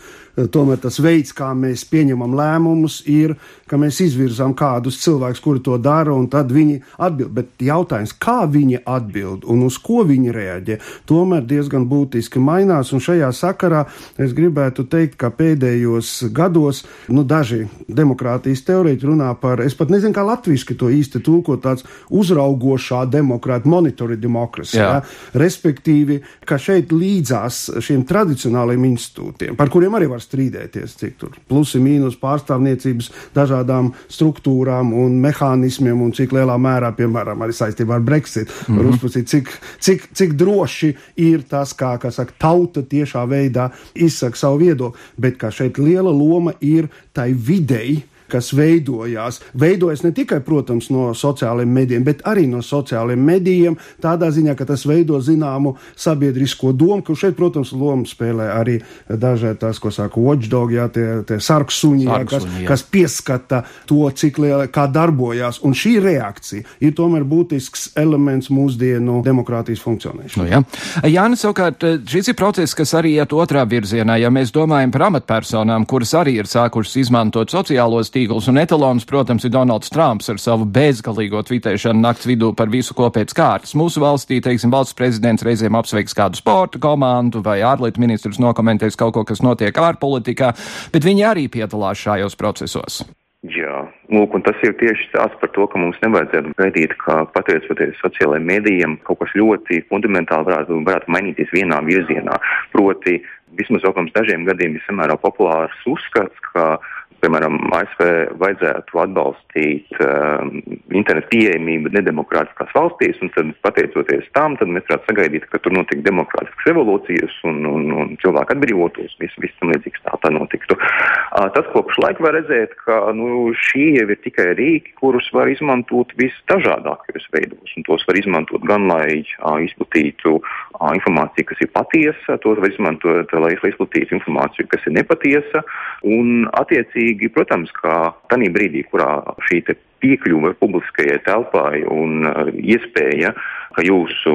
tomēr 0.54 0.80
tas 0.82 0.98
veids, 1.02 1.34
kā 1.36 1.50
mēs 1.54 1.84
pieņemam 1.90 2.34
lēmumus, 2.38 3.02
ir, 3.10 3.36
ka 3.70 3.78
mēs 3.80 4.00
izvirzām 4.06 4.54
kādus 4.58 4.98
cilvēkus, 5.04 5.42
kuri 5.44 5.62
to 5.64 5.76
dara, 5.82 6.14
un 6.16 6.26
tad 6.32 6.52
viņi 6.54 6.80
atbild. 7.04 7.34
Bet 7.36 7.66
jautājums, 7.68 8.16
kā 8.16 8.44
viņi 8.50 8.80
atbild 8.80 9.44
un 9.50 9.66
uz 9.68 9.78
ko 9.82 10.02
viņi 10.08 10.34
reaģē, 10.34 10.78
tomēr 11.10 11.33
diezgan 11.40 11.86
būtiski 11.90 12.38
mainās, 12.42 12.92
un 12.94 13.02
šajā 13.02 13.30
sakarā 13.34 13.84
es 14.20 14.34
gribētu 14.36 14.86
teikt, 14.90 15.16
ka 15.20 15.30
pēdējos 15.34 16.30
gados, 16.34 16.84
nu, 17.08 17.24
daži 17.24 17.64
demokrātijas 17.88 18.64
teorēķi 18.66 19.08
runā 19.10 19.32
par, 19.40 19.62
es 19.64 19.74
pat 19.78 19.90
nezinu, 19.92 20.14
kā 20.14 20.24
latviski 20.26 20.76
to 20.78 20.90
īsti 20.92 21.22
tulkot, 21.24 21.62
tāds 21.64 21.86
uzraugošā 22.14 23.04
demokrāta, 23.10 23.68
monitory 23.70 24.18
democracy, 24.20 24.78
ja? 24.78 25.00
respektīvi, 25.34 26.20
ka 26.46 26.58
šeit 26.60 26.92
līdzās 26.94 27.64
šiem 27.84 28.04
tradicionāliem 28.08 28.88
institūtiem, 28.92 29.58
par 29.58 29.72
kuriem 29.72 29.96
arī 29.98 30.10
var 30.12 30.22
strīdēties, 30.22 30.96
cik 31.00 31.18
tur 31.20 31.38
plusi, 31.48 31.80
mīnus 31.82 32.18
pārstāvniecības 32.20 33.10
dažādām 33.36 33.92
struktūrām 34.12 34.92
un 34.96 35.18
mehānismiem, 35.22 36.02
un 36.04 36.14
cik 36.16 36.34
lielā 36.36 36.56
mērā, 36.60 36.92
piemēram, 36.96 37.44
arī 37.44 37.56
saistībā 37.56 37.98
ar 37.98 38.04
Brexit, 38.06 38.48
mm 38.48 38.66
-hmm. 38.66 38.78
var 38.78 38.92
uzprasīt, 38.92 39.28
cik, 39.30 39.52
cik, 39.80 40.08
cik 40.12 40.36
droši 40.38 40.94
ir 41.24 41.44
tas, 41.48 41.74
kā, 41.76 41.94
kā 42.02 42.12
saka, 42.14 42.36
tauta 42.40 42.84
tiešā 42.86 43.24
veidā 43.30 43.70
izsaka 43.94 44.38
savu 44.38 44.62
viedokli, 44.64 45.00
bet 45.20 45.38
kā 45.40 45.52
šeit 45.54 45.80
liela 45.80 46.12
loma 46.12 46.54
ir 46.60 46.90
tai 47.16 47.32
videi, 47.34 48.02
kas 48.34 48.50
veidojās. 48.56 49.40
Veidojas 49.60 50.02
ne 50.04 50.12
tikai, 50.14 50.40
protams, 50.44 50.90
no 50.94 51.12
sociālajiem 51.16 51.74
medijiem, 51.78 52.04
bet 52.06 52.24
arī 52.28 52.46
no 52.50 52.62
sociālajiem 52.64 53.22
medijiem, 53.24 53.78
tādā 54.02 54.30
ziņā, 54.34 54.56
ka 54.58 54.66
tas 54.68 54.84
veido 54.88 55.20
zināmu 55.22 55.76
sabiedrisko 55.96 56.72
domu, 56.74 57.02
ka 57.06 57.16
šeit, 57.18 57.36
protams, 57.38 57.72
lomu 57.76 58.08
spēlē 58.08 58.50
arī 58.56 58.78
dažādi 59.08 59.60
tās, 59.62 59.80
ko 59.82 59.92
saka 59.94 60.20
watchdog, 60.20 60.74
jā, 60.74 60.88
tie, 60.94 61.06
tie 61.28 61.38
sarksuņi, 61.42 62.06
jā, 62.08 62.20
kas, 62.30 62.48
jā. 62.48 62.66
kas 62.68 62.84
pieskata 62.90 63.62
to, 63.88 64.02
cik 64.10 64.40
liela, 64.42 64.66
kā 64.72 64.86
darbojās. 64.90 65.60
Un 65.64 65.76
šī 65.78 65.96
reakcija 66.04 66.66
ir 66.84 66.94
tomēr 66.96 67.26
būtisks 67.28 67.92
elements 68.00 68.50
mūsdienu 68.54 69.20
demokrātijas 69.26 69.82
funkcionēšanai. 69.84 70.44
Nu, 70.44 70.48
jā, 70.50 70.62
Jānis, 71.10 71.44
savukārt, 71.44 71.84
šis 72.10 72.32
ir 72.32 72.38
process, 72.38 72.76
kas 72.76 72.94
arī 72.98 73.14
iet 73.18 73.34
otrā 73.36 73.64
virzienā. 73.68 74.18
Ja 74.20 74.30
mēs 74.34 74.52
domājam 74.54 74.92
par 74.94 75.08
amatpersonām, 75.10 75.86
kuras 75.88 76.14
arī 76.18 76.38
ir 76.40 76.50
sākušas 76.50 76.98
izmantot 77.04 77.52
sociālos 77.52 78.10
tīklus, 78.14 78.23
un 78.32 78.58
etalons, 78.62 79.04
protams, 79.04 79.44
ir 79.44 79.52
Donalds 79.52 79.90
Trumps 79.92 80.30
ar 80.32 80.38
savu 80.40 80.64
bezgalīgo 80.64 81.42
tvitēšanu 81.44 82.00
nakts 82.00 82.28
vidū 82.30 82.52
par 82.56 82.70
visu 82.72 82.96
ko 82.96 83.10
pēc 83.12 83.34
kārtas. 83.36 83.74
Mūsu 83.76 84.00
valstī, 84.00 84.40
teiksim, 84.44 84.72
valsts 84.72 84.96
prezidents 84.96 85.44
reizēm 85.44 85.76
apsveiks 85.76 86.16
kādu 86.16 86.40
sporta 86.40 86.80
komandu 86.80 87.42
vai 87.44 87.58
ārlietu 87.60 88.00
ministrs 88.00 88.40
nokomentēs 88.40 88.96
kaut 88.96 89.12
ko, 89.18 89.26
kas 89.28 89.44
notiek 89.44 89.76
ārpolitikā, 89.76 90.54
bet 90.94 91.04
viņi 91.04 91.28
arī 91.28 91.50
piedalās 91.52 92.00
šajos 92.00 92.40
procesos. 92.40 93.02
Jā, 93.44 93.82
lūk, 94.08 94.32
un 94.38 94.40
tas 94.40 94.56
ir 94.64 94.72
tieši 94.80 95.10
stāsts 95.10 95.36
par 95.36 95.50
to, 95.52 95.66
ka 95.68 95.76
mums 95.76 95.98
nevajadzētu 96.00 96.54
gaidīt, 96.56 96.94
ka 97.02 97.26
pateicoties 97.34 97.98
sociālajiem 98.00 98.46
mēdījiem 98.48 98.94
kaut 99.04 99.20
kas 99.20 99.34
ļoti 99.36 99.82
fundamentāli 99.90 100.48
varētu, 100.48 100.78
varētu 100.86 101.12
mainīties 101.12 101.52
vienā 101.52 101.82
virzienā. 101.84 102.38
Proti, 102.72 103.18
vismaz 103.58 103.84
jau 103.84 103.92
pirms 103.92 104.14
dažiem 104.16 104.46
gadiem 104.48 104.78
ir 104.78 104.84
samērā 104.86 105.18
populārs 105.20 105.76
uzskats, 105.90 106.40
ka 106.54 106.78
piemēram, 107.24 107.56
ASV 107.74 108.02
vajadzētu 108.40 109.00
atbalstīt 109.00 110.00
um, 110.04 110.58
internetu 110.94 111.30
pieejamību 111.32 111.92
nedemokrātiskās 111.94 112.72
valstīs, 112.76 113.20
un 113.24 113.32
tad, 113.34 113.52
pateicoties 113.64 114.28
tam, 114.36 114.58
tad 114.60 114.70
mēs 114.72 114.86
varētu 114.90 115.10
sagaidīt, 115.10 115.48
ka 115.52 115.60
tur 115.64 115.74
notiek 115.76 116.04
demokrātiskas 116.04 116.68
revolūcijas 116.70 117.38
un, 117.50 117.62
un, 117.70 117.88
un 118.02 118.12
cilvēki 118.22 118.56
atbrīvotos, 118.56 119.16
viss 119.22 119.40
vis 119.42 119.56
tam 119.60 119.72
līdzīgs 119.72 120.04
tā, 120.04 120.18
tā 120.22 120.32
notiktu. 120.34 120.76
Uh, 120.78 121.48
tas, 121.56 121.68
ko 121.72 121.84
pašlaik 121.88 122.20
var 122.24 122.36
redzēt, 122.38 122.76
ka 122.84 123.00
nu, 123.16 123.48
šie 123.70 123.94
jau 123.98 124.06
ir 124.10 124.20
tikai 124.26 124.50
rīki, 124.58 124.94
kurus 125.00 125.30
var 125.36 125.50
izmantot 125.52 126.12
visdažādākajos 126.20 127.30
veidos, 127.34 127.74
un 127.78 127.88
tos 127.88 128.04
var 128.10 128.20
izmantot 128.20 128.68
gan, 128.68 128.88
lai 128.90 129.22
uh, 129.22 129.58
izplatītu 129.64 130.38
uh, 130.38 130.54
informāciju, 130.96 131.48
kas 131.48 131.62
ir 131.64 131.72
patiesa, 131.74 132.38
tos 132.42 132.60
var 132.60 132.70
izmantot, 132.70 133.32
lai 133.40 133.54
izplatītu 133.56 134.18
informāciju, 134.18 134.68
kas 134.70 134.84
ir 134.88 134.96
nepatiesa, 134.98 135.64
un 136.04 136.46
attiecīgi 136.60 137.32
Protams, 137.34 137.72
ka 137.74 138.14
tajā 138.30 138.52
brīdī, 138.54 138.84
kurā 138.90 139.18
šī 139.48 139.62
piekļuve 140.04 140.54
publiskajai 140.60 141.20
telpai 141.24 141.82
un 141.88 142.26
iespēja, 142.60 143.32
ka 143.74 143.82
jūsu 143.82 144.34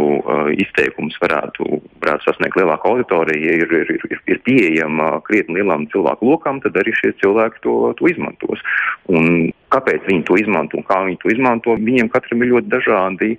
izteikums 0.59 1.15
varētu, 1.21 1.79
varētu 2.03 2.27
sasniegt 2.27 2.57
lielāku 2.59 2.89
auditoriju, 2.91 3.53
ir, 3.61 3.75
ir, 3.83 3.93
ir, 3.95 4.17
ir 4.33 4.41
pieejama 4.47 5.11
krietni 5.27 5.59
lielam 5.59 5.85
cilvēku 5.93 6.27
lokam, 6.31 6.59
tad 6.63 6.79
arī 6.81 6.95
šie 6.97 7.13
cilvēki 7.21 7.63
to, 7.63 7.77
to 7.99 8.09
izmantos. 8.11 8.65
Un 9.07 9.49
kāpēc 9.73 10.09
viņi 10.09 10.25
to 10.27 10.39
izmanto 10.41 10.81
un 10.81 10.87
kā 10.89 10.99
viņi 11.05 11.21
to 11.23 11.31
izmanto, 11.35 11.77
viņiem 11.79 12.11
katram 12.11 12.43
ir 12.43 12.53
ļoti 12.55 12.73
dažādi 12.73 13.31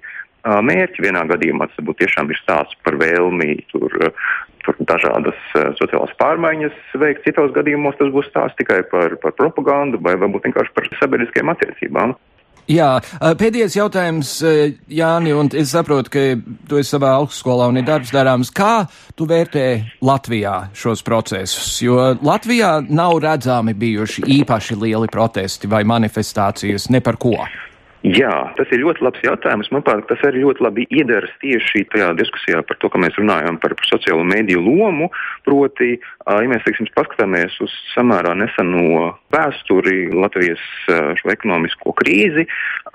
mērķi. 0.44 1.04
Vienā 1.04 1.24
gadījumā 1.30 1.68
tas 1.70 1.84
būtu 1.84 2.04
tiešām 2.04 2.32
ir 2.32 2.40
stāsts 2.40 2.78
par 2.84 2.98
vēlmi 3.00 3.60
tur, 3.72 3.96
tur 4.64 4.80
dažādas 4.88 5.38
sociālās 5.80 6.12
pārmaiņas 6.20 6.96
veikt, 7.02 7.24
citos 7.28 7.54
gadījumos 7.56 7.98
tas 8.00 8.12
būs 8.14 8.28
stāsts 8.32 8.58
tikai 8.60 8.82
par, 8.92 9.16
par 9.22 9.36
propagandu 9.38 10.00
vai 10.04 10.16
varbūt 10.20 10.50
vienkārši 10.50 10.76
par 10.76 10.90
sabiedriskajām 11.00 11.54
attiecībām. 11.54 12.16
Jā, 12.70 13.00
pēdējais 13.18 13.74
jautājums, 13.74 14.28
Jāni, 14.94 15.32
un 15.34 15.48
es 15.58 15.72
saprotu, 15.74 16.12
ka 16.12 16.20
tu 16.70 16.78
esi 16.78 16.92
savā 16.92 17.16
augstskolā 17.18 17.66
un 17.70 17.80
ir 17.80 17.86
darbs 17.88 18.12
darāms. 18.14 18.52
Kā 18.54 18.84
tu 19.18 19.26
vērtē 19.30 19.64
Latvijā 20.06 20.70
šos 20.76 21.02
procesus? 21.06 21.80
Jo 21.82 22.12
Latvijā 22.22 22.76
nav 22.86 23.16
redzami 23.24 23.74
bijuši 23.74 24.22
īpaši 24.38 24.78
lieli 24.84 25.10
protesti 25.10 25.70
vai 25.70 25.82
manifestācijas 25.88 26.86
ne 26.94 27.02
par 27.02 27.18
ko. 27.18 27.34
Jā, 28.00 28.32
tas 28.56 28.70
ir 28.72 28.80
ļoti 28.80 29.04
labs 29.04 29.20
jautājums. 29.20 29.68
Manuprāt, 29.74 30.06
tas 30.08 30.22
arī 30.24 30.40
ļoti 30.46 30.64
labi 30.64 30.86
iedaras 30.88 31.32
tieši 31.42 31.82
tajā 31.92 32.14
diskusijā 32.16 32.62
par 32.64 32.78
to, 32.80 32.88
ka 32.88 33.00
mēs 33.02 33.18
runājam 33.20 33.58
par 33.60 33.74
sociālo 33.84 34.24
mediju 34.24 34.62
lomu. 34.64 35.10
Proti, 35.44 35.98
ja 36.38 36.50
mēs 36.50 36.62
teiksim, 36.66 36.86
paskatāmies 36.94 37.56
uz 37.64 37.72
samērā 37.94 38.36
neseno 38.38 39.08
vēsturi 39.34 40.10
Latvijas 40.14 40.62
ekonomisko 41.32 41.94
krīzi, 41.98 42.46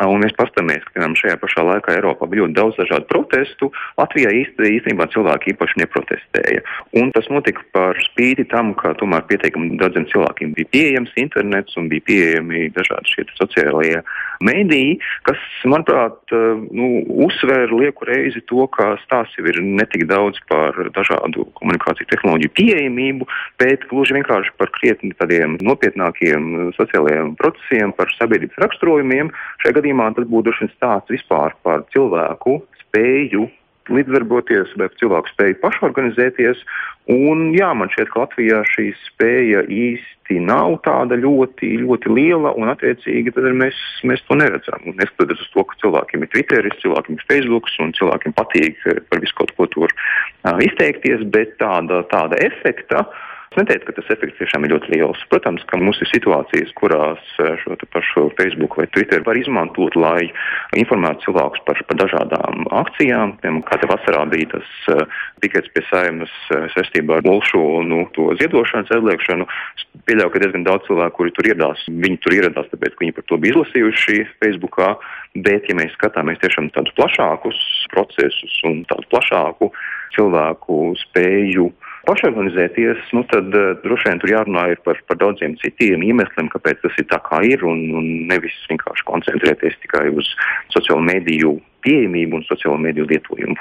un 0.06 0.24
mēs 0.24 0.36
paskatāmies, 0.38 0.84
ka 0.86 0.96
piemēram, 0.96 1.18
šajā 1.20 1.38
pašā 1.42 1.66
laikā 1.68 1.96
Eiropā 1.98 2.30
bija 2.32 2.44
ļoti 2.44 2.58
daudz 2.58 2.80
dažādu 2.80 3.10
protestu, 3.12 3.72
Latvijā 4.00 4.32
īstenībā 4.36 5.10
cilvēki 5.14 5.56
īpaši 5.56 5.82
neprotestēja. 5.84 6.64
Un 7.02 7.12
tas 7.16 7.28
notika 7.34 7.66
par 7.76 8.00
spīti 8.08 8.48
tam, 8.52 8.74
ka 8.80 8.94
tomēr 9.00 9.26
pietiekami 9.32 9.80
daudziem 9.82 10.08
cilvēkiem 10.14 10.56
bija 10.56 10.72
pieejams 10.76 11.16
internets 11.20 11.76
un 11.80 11.90
bija 11.92 12.08
pieejami 12.08 12.70
dažādi 12.78 13.18
šie 13.18 13.28
sociālie 13.40 14.00
mediji 14.44 15.00
kas, 15.26 15.40
manuprāt, 15.68 16.18
nu, 16.76 16.90
uzsver 17.26 17.72
lieku 17.74 18.08
reizi 18.10 18.42
to, 18.50 18.66
ka 18.76 18.96
stāsts 19.04 19.38
jau 19.40 19.46
ir 19.50 19.62
netik 19.64 20.06
daudz 20.10 20.40
par 20.50 20.78
dažādu 20.96 21.48
komunikāciju 21.60 22.10
tehnoloģiju 22.12 22.54
pieejamību, 22.58 23.25
bet 23.62 23.86
gluži 23.92 24.18
vienkārši 24.18 24.54
par 24.60 24.72
krietni 24.76 25.14
tādiem 25.20 25.58
nopietnākiem 25.66 26.72
sociālajiem 26.78 27.36
procesiem, 27.40 27.94
par 27.96 28.12
sabiedrības 28.18 28.62
raksturojumiem. 28.66 29.34
Šajā 29.64 29.80
gadījumā 29.80 30.12
tas 30.18 30.30
būtu 30.32 30.56
stāsts 30.76 31.14
vispār 31.14 31.56
par 31.66 31.86
cilvēku 31.96 32.60
spēju 32.86 33.50
līdzdarboties, 33.94 34.74
bet 34.80 34.98
cilvēku 35.02 35.32
spēju 35.34 35.60
pašorganizēties. 35.62 36.62
Un, 37.12 37.52
jā, 37.54 37.70
man 37.78 37.92
šķiet, 37.94 38.10
ka 38.14 38.24
Latvijā 38.24 38.62
šī 38.72 38.88
spēja 39.04 39.62
īsti 39.70 40.40
nav 40.42 40.80
tāda 40.88 41.20
ļoti, 41.22 41.76
ļoti 41.84 42.16
liela, 42.18 42.56
un 42.58 42.72
attiecīgi 42.74 43.36
mēs, 43.54 43.78
mēs 44.10 44.26
to 44.26 44.40
neredzam. 44.40 44.90
Neskatoties 44.98 45.44
uz 45.46 45.52
to, 45.54 45.68
ka 45.70 45.78
cilvēkiem 45.84 46.26
ir 46.26 46.34
Twitteris, 46.34 46.82
cilvēkiem 46.82 47.20
ir 47.20 47.30
Facebook, 47.30 47.70
un 47.84 47.94
cilvēkiem 48.00 48.34
patīk 48.40 48.82
par 49.12 49.22
visu 49.22 49.38
kaut 49.38 49.54
ko 49.60 49.70
tur 49.76 49.94
uh, 49.94 50.58
izteikties, 50.66 51.28
bet 51.36 51.58
tāda, 51.62 52.02
tāda 52.10 52.42
efekta. 52.48 53.06
Uh, 53.06 53.32
Es 53.52 53.60
neteiktu, 53.60 53.88
ka 53.88 53.96
tas 54.00 54.10
efekts 54.16 54.40
tiešām 54.40 54.66
ir 54.66 54.74
ļoti 54.74 54.92
liels. 54.96 55.22
Protams, 55.32 55.64
ka 55.70 55.78
mums 55.80 56.00
ir 56.04 56.10
situācijas, 56.10 56.74
kurās 56.80 57.22
eh, 57.44 57.54
šo 57.62 57.78
pašu 57.94 58.26
Facebook 58.40 58.78
vai 58.80 58.88
Twitter 58.92 59.22
var 59.26 59.38
izmantot, 59.38 59.96
lai 59.96 60.32
informētu 60.76 61.28
cilvēkus 61.28 61.64
par, 61.68 61.80
par 61.88 62.00
dažādām 62.02 62.66
akcijām. 62.82 63.38
Kā 63.70 63.80
te 63.80 63.90
vasarā 63.90 64.24
bija 64.32 64.50
tas 64.56 64.72
uh, 64.92 65.22
tikets 65.44 65.72
pie 65.74 65.84
saimas 65.88 66.34
uh, 66.52 66.66
saistībā 66.74 67.20
ar 67.20 67.26
Bolšu 67.26 67.62
nu, 67.88 68.02
ziedošanas 68.42 68.92
aizliekšanu. 68.98 69.48
Es 69.78 69.88
pieļauju, 70.10 70.34
ka 70.34 70.44
diezgan 70.44 70.68
daudz 70.68 70.90
cilvēku, 70.90 71.18
kuri 71.20 71.36
tur 71.38 71.50
ieradās, 71.52 71.86
viņi 71.88 72.20
tur 72.26 72.36
ieradās, 72.36 72.70
tāpēc, 72.74 72.98
ka 72.98 73.06
viņi 73.06 73.16
par 73.18 73.28
to 73.30 73.40
bija 73.42 73.56
izlasījuši 73.56 74.20
Facebookā. 74.44 74.92
Bet, 75.46 75.70
ja 75.70 75.76
mēs 75.78 75.96
skatāmies 75.98 76.40
tiešām 76.44 76.70
tādus 76.76 76.96
plašākus 77.00 77.58
procesus 77.92 78.60
un 78.68 78.84
tādu 78.90 79.08
plašāku 79.12 79.72
cilvēku 80.16 80.94
spēju 81.02 81.72
pašorganizēties, 82.08 83.04
nu, 83.18 83.24
tad 83.32 83.54
uh, 83.56 83.74
droši 83.84 84.10
vien 84.10 84.22
tur 84.22 84.34
jārunā 84.34 84.66
par, 84.88 85.00
par 85.10 85.20
daudziem 85.22 85.58
citiem 85.62 86.04
iemesliem, 86.06 86.50
kāpēc 86.54 86.82
tas 86.84 87.00
ir 87.02 87.08
tā 87.12 87.20
kā 87.26 87.42
ir, 87.48 87.66
un, 87.68 87.82
un 88.00 88.10
nevis 88.32 88.56
vienkārši 88.72 89.08
koncentrēties 89.10 89.80
tikai 89.86 90.08
uz 90.14 90.30
sociālo 90.74 91.04
mediju 91.06 91.58
pieejamību 91.86 92.40
un 92.40 92.46
sociālo 92.48 92.78
mediju 92.82 93.08
lietojumu. 93.10 93.56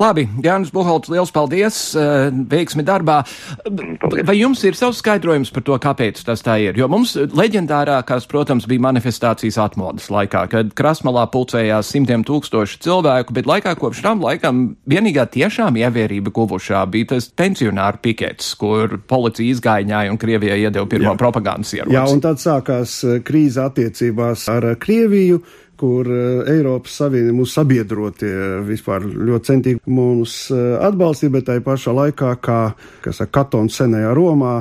Labi, 0.00 0.26
Jānis 0.44 0.72
Buhalts, 0.74 1.10
liels 1.12 1.32
paldies, 1.34 1.78
eh, 1.96 2.30
veiksmi 2.50 2.84
darbā. 2.86 3.20
Paldies. 3.64 4.26
Vai 4.26 4.36
jums 4.40 4.62
ir 4.64 4.76
savs 4.78 5.00
skaidrojums 5.02 5.52
par 5.54 5.64
to, 5.66 5.78
kāpēc 5.78 6.22
tas 6.26 6.42
tā 6.42 6.58
ir? 6.62 6.78
Jo 6.78 6.88
mums 6.90 7.14
leģendārākās, 7.16 8.26
protams, 8.30 8.66
bija 8.66 8.84
manifestācijas 8.88 9.60
atmodas 9.62 10.08
laikā, 10.12 10.48
kad 10.50 10.74
Krasmalā 10.74 11.28
pulcējās 11.32 11.92
simtiem 11.94 12.24
tūkstoši 12.26 12.80
cilvēku, 12.84 13.34
bet 13.36 13.48
laikā 13.48 13.76
kopš 13.78 14.02
tam 14.02 14.22
laikam 14.24 14.76
vienīgā 14.88 15.28
tiešām 15.30 15.78
ievērība 15.78 16.34
guvušā 16.34 16.84
bija 16.90 17.14
tas 17.14 17.30
pensionāru 17.30 18.02
pikets, 18.02 18.54
kur 18.58 18.98
policija 19.08 19.54
izgaiņāja 19.54 20.10
un 20.12 20.18
Krievijai 20.18 20.60
iedeva 20.66 20.86
pirmo 20.90 21.14
Jā. 21.14 21.18
propagandas 21.20 21.72
ieroci. 21.76 21.94
Jā, 21.94 22.04
un 22.10 22.20
tad 22.24 22.42
sākās 22.42 22.98
eh, 23.06 23.22
krīze 23.22 23.62
attiecībās 23.68 24.48
ar 24.52 24.74
Krieviju 24.80 25.42
kur 25.78 26.08
eh, 26.10 26.50
Eiropas 26.54 26.98
Savienība 27.02 27.38
mūsu 27.40 27.60
sabiedrotie 27.60 28.32
vispār 28.66 29.06
ļoti 29.06 29.52
centīgi 29.52 29.94
mūs 29.94 30.36
eh, 30.54 30.74
atbalstīja, 30.88 31.34
bet 31.38 31.48
tai 31.50 31.58
pašā 31.64 31.94
laikā, 31.96 32.34
kā, 32.42 32.60
kas 33.04 33.22
ar 33.24 33.30
Katonu 33.34 33.72
senajā 33.72 34.12
Romā, 34.16 34.56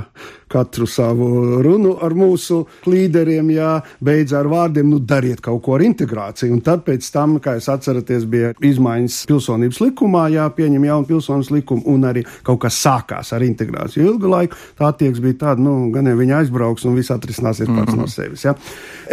katru 0.51 0.87
savu 0.87 1.61
runu 1.63 1.95
ar 2.03 2.15
mūsu 2.17 2.63
līderiem, 2.87 3.51
jā, 3.55 3.71
beidz 4.03 4.33
ar 4.37 4.47
vārdiem, 4.51 4.87
nu 4.89 4.99
dariet 4.99 5.41
kaut 5.43 5.61
ko 5.65 5.75
ar 5.77 5.83
integrāciju. 5.85 6.53
Un 6.55 6.61
tad 6.65 6.85
pēc 6.87 7.07
tam, 7.13 7.37
kā 7.43 7.57
jūs 7.57 7.69
atceraties, 7.73 8.25
bija 8.29 8.53
izmaiņas 8.63 9.19
pilsonības 9.29 9.81
likumā, 9.83 10.27
jā, 10.33 10.47
pieņem 10.57 10.87
jaunu 10.87 11.09
pilsonības 11.11 11.51
likumu, 11.57 11.83
un 11.93 12.07
arī 12.09 12.23
kaut 12.47 12.61
kas 12.63 12.79
sākās 12.83 13.33
ar 13.35 13.45
integrāciju. 13.45 14.05
Ilgu 14.13 14.31
laiku 14.31 14.59
tā 14.79 14.91
attieksme 14.91 15.27
bija 15.27 15.39
tāda, 15.47 15.63
nu, 15.63 15.75
gan 15.93 16.07
jau 16.07 16.15
viņa 16.19 16.41
aizbrauks 16.41 16.87
un 16.87 16.95
viss 16.97 17.13
atrisināsies 17.13 17.67
pats 17.67 17.93
mm 17.93 17.97
-hmm. 17.97 18.01
no 18.01 18.07
sevis. 18.07 18.45
Jā. 18.45 18.55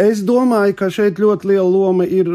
Es 0.07 0.23
domāju, 0.23 0.75
ka 0.75 0.89
šeit 0.89 1.19
ļoti 1.19 1.51
liela 1.51 1.69
loma 1.69 2.05
ir. 2.05 2.25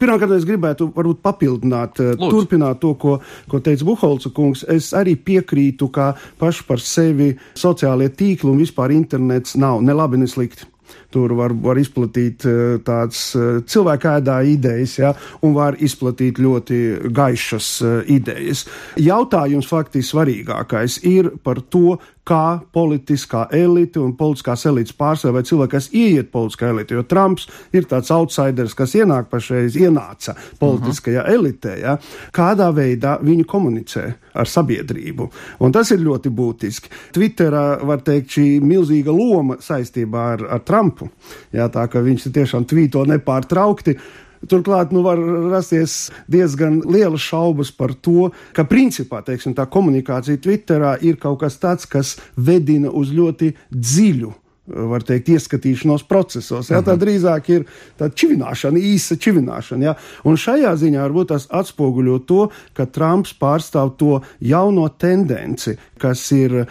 Pirmkārt, 0.00 0.36
es 0.36 0.44
gribētu 0.44 0.92
varbūt 0.94 1.20
papildināt, 1.22 1.98
Lūdzu. 1.98 2.30
turpināt 2.30 2.80
to, 2.80 2.94
ko, 2.94 3.20
ko 3.48 3.60
teica 3.60 3.84
Buholca 3.84 4.30
kungs. 4.34 4.64
Es 4.68 4.92
arī 4.92 5.16
piekrītu, 5.16 5.90
ka 5.90 6.14
paši 6.38 6.64
par 6.66 6.80
sevi 6.80 7.36
sociālie 7.54 8.08
tīkli 8.08 8.49
un 8.50 8.60
vispār 8.60 8.94
internets 8.94 9.56
nav 9.56 9.82
ne 9.82 9.94
labi, 9.96 10.20
ne 10.20 10.28
slikti. 10.30 10.68
Tur 11.10 11.34
var, 11.34 11.54
var 11.58 11.78
izplatīt 11.80 12.44
eh, 12.46 12.76
tādas 12.86 13.22
eh, 13.34 13.58
cilvēka 13.66 14.16
ēdā 14.20 14.36
idejas, 14.46 14.94
ja, 15.00 15.10
un 15.42 15.56
var 15.56 15.78
izplatīt 15.82 16.38
ļoti 16.38 17.10
gaišas 17.16 17.70
eh, 17.82 17.96
idejas. 18.14 18.62
Jautājums 19.00 19.66
faktiski 19.70 20.12
svarīgākais 20.12 21.00
ir 21.10 21.32
par 21.42 21.62
to, 21.66 21.98
kā 22.30 22.60
politiskā 22.72 23.46
elite 23.56 24.00
un 24.00 24.12
politiskās 24.18 24.62
elites 24.68 24.94
pārstāvja 24.96 25.34
vai 25.34 25.42
cilvēki, 25.46 25.72
kas 25.72 25.88
ieiet 25.96 26.30
politiskā 26.32 26.70
elite. 26.70 26.94
Jo 26.94 27.04
Trumps 27.08 27.48
ir 27.74 27.88
tāds 27.90 28.12
outsiders, 28.14 28.76
kas 28.78 28.94
ienāk 28.98 29.30
pašreiz, 29.32 29.76
ienāca 29.80 30.36
politiskajā 30.60 31.24
uh 31.24 31.28
-huh. 31.28 31.34
elitē. 31.34 31.74
Ja? 31.80 31.96
Kādā 32.32 32.70
veidā 32.74 33.18
viņi 33.22 33.44
komunicē 33.44 34.04
ar 34.34 34.46
sabiedrību. 34.46 35.30
Un 35.60 35.72
tas 35.72 35.90
ir 35.90 35.98
ļoti 35.98 36.30
būtiski. 36.30 36.88
Twitterā 37.12 37.84
var 37.86 38.00
teikt 38.00 38.30
šī 38.30 38.60
milzīga 38.62 39.12
loma 39.12 39.56
saistībā 39.60 40.32
ar, 40.32 40.46
ar 40.50 40.60
Trumpu. 41.00 41.10
Jā, 41.52 41.68
tā 41.72 41.86
ka 41.88 42.02
viņš 42.04 42.28
tiešām 42.32 42.66
tvīto 42.68 43.04
nepārtraukti. 43.08 43.96
Turklāt 44.48 44.92
nu, 44.92 45.02
var 45.04 45.20
rasties 45.52 46.10
diezgan 46.30 46.80
lielas 46.88 47.20
šaubas 47.20 47.70
par 47.70 47.92
to, 47.92 48.30
ka 48.56 48.64
principā 48.64 49.20
teiksim, 49.22 49.52
tā 49.52 49.66
komunikācija 49.68 50.40
Twitterā 50.40 50.96
ir 51.04 51.18
kaut 51.20 51.42
kas 51.42 51.58
tāds, 51.60 51.84
kas 51.84 52.16
vedina 52.36 52.88
uz 52.88 53.12
ļoti 53.12 53.52
dziļu 53.68 54.32
var 54.70 55.04
teikt, 55.06 55.30
ieskatīšanos 55.34 56.04
procesos. 56.08 56.70
Ja? 56.70 56.80
Tā 56.84 56.94
mhm. 56.94 57.02
drīzāk 57.02 57.50
ir 57.54 57.66
tāda 57.98 58.14
čivināšana, 58.16 58.80
īsa 58.90 59.18
čivināšana. 59.20 59.90
Ja? 59.90 59.94
Un 60.28 60.38
šajā 60.40 60.72
ziņā 60.80 61.02
varbūt 61.04 61.32
tas 61.34 61.46
atspoguļo 61.60 62.18
to, 62.28 62.40
ka 62.76 62.86
Trumps 62.90 63.34
pārstāv 63.40 63.94
to 64.00 64.20
jauno 64.44 64.88
tendenci, 65.00 65.76
kas 66.00 66.22
ir 66.36 66.56
uh, 66.62 66.66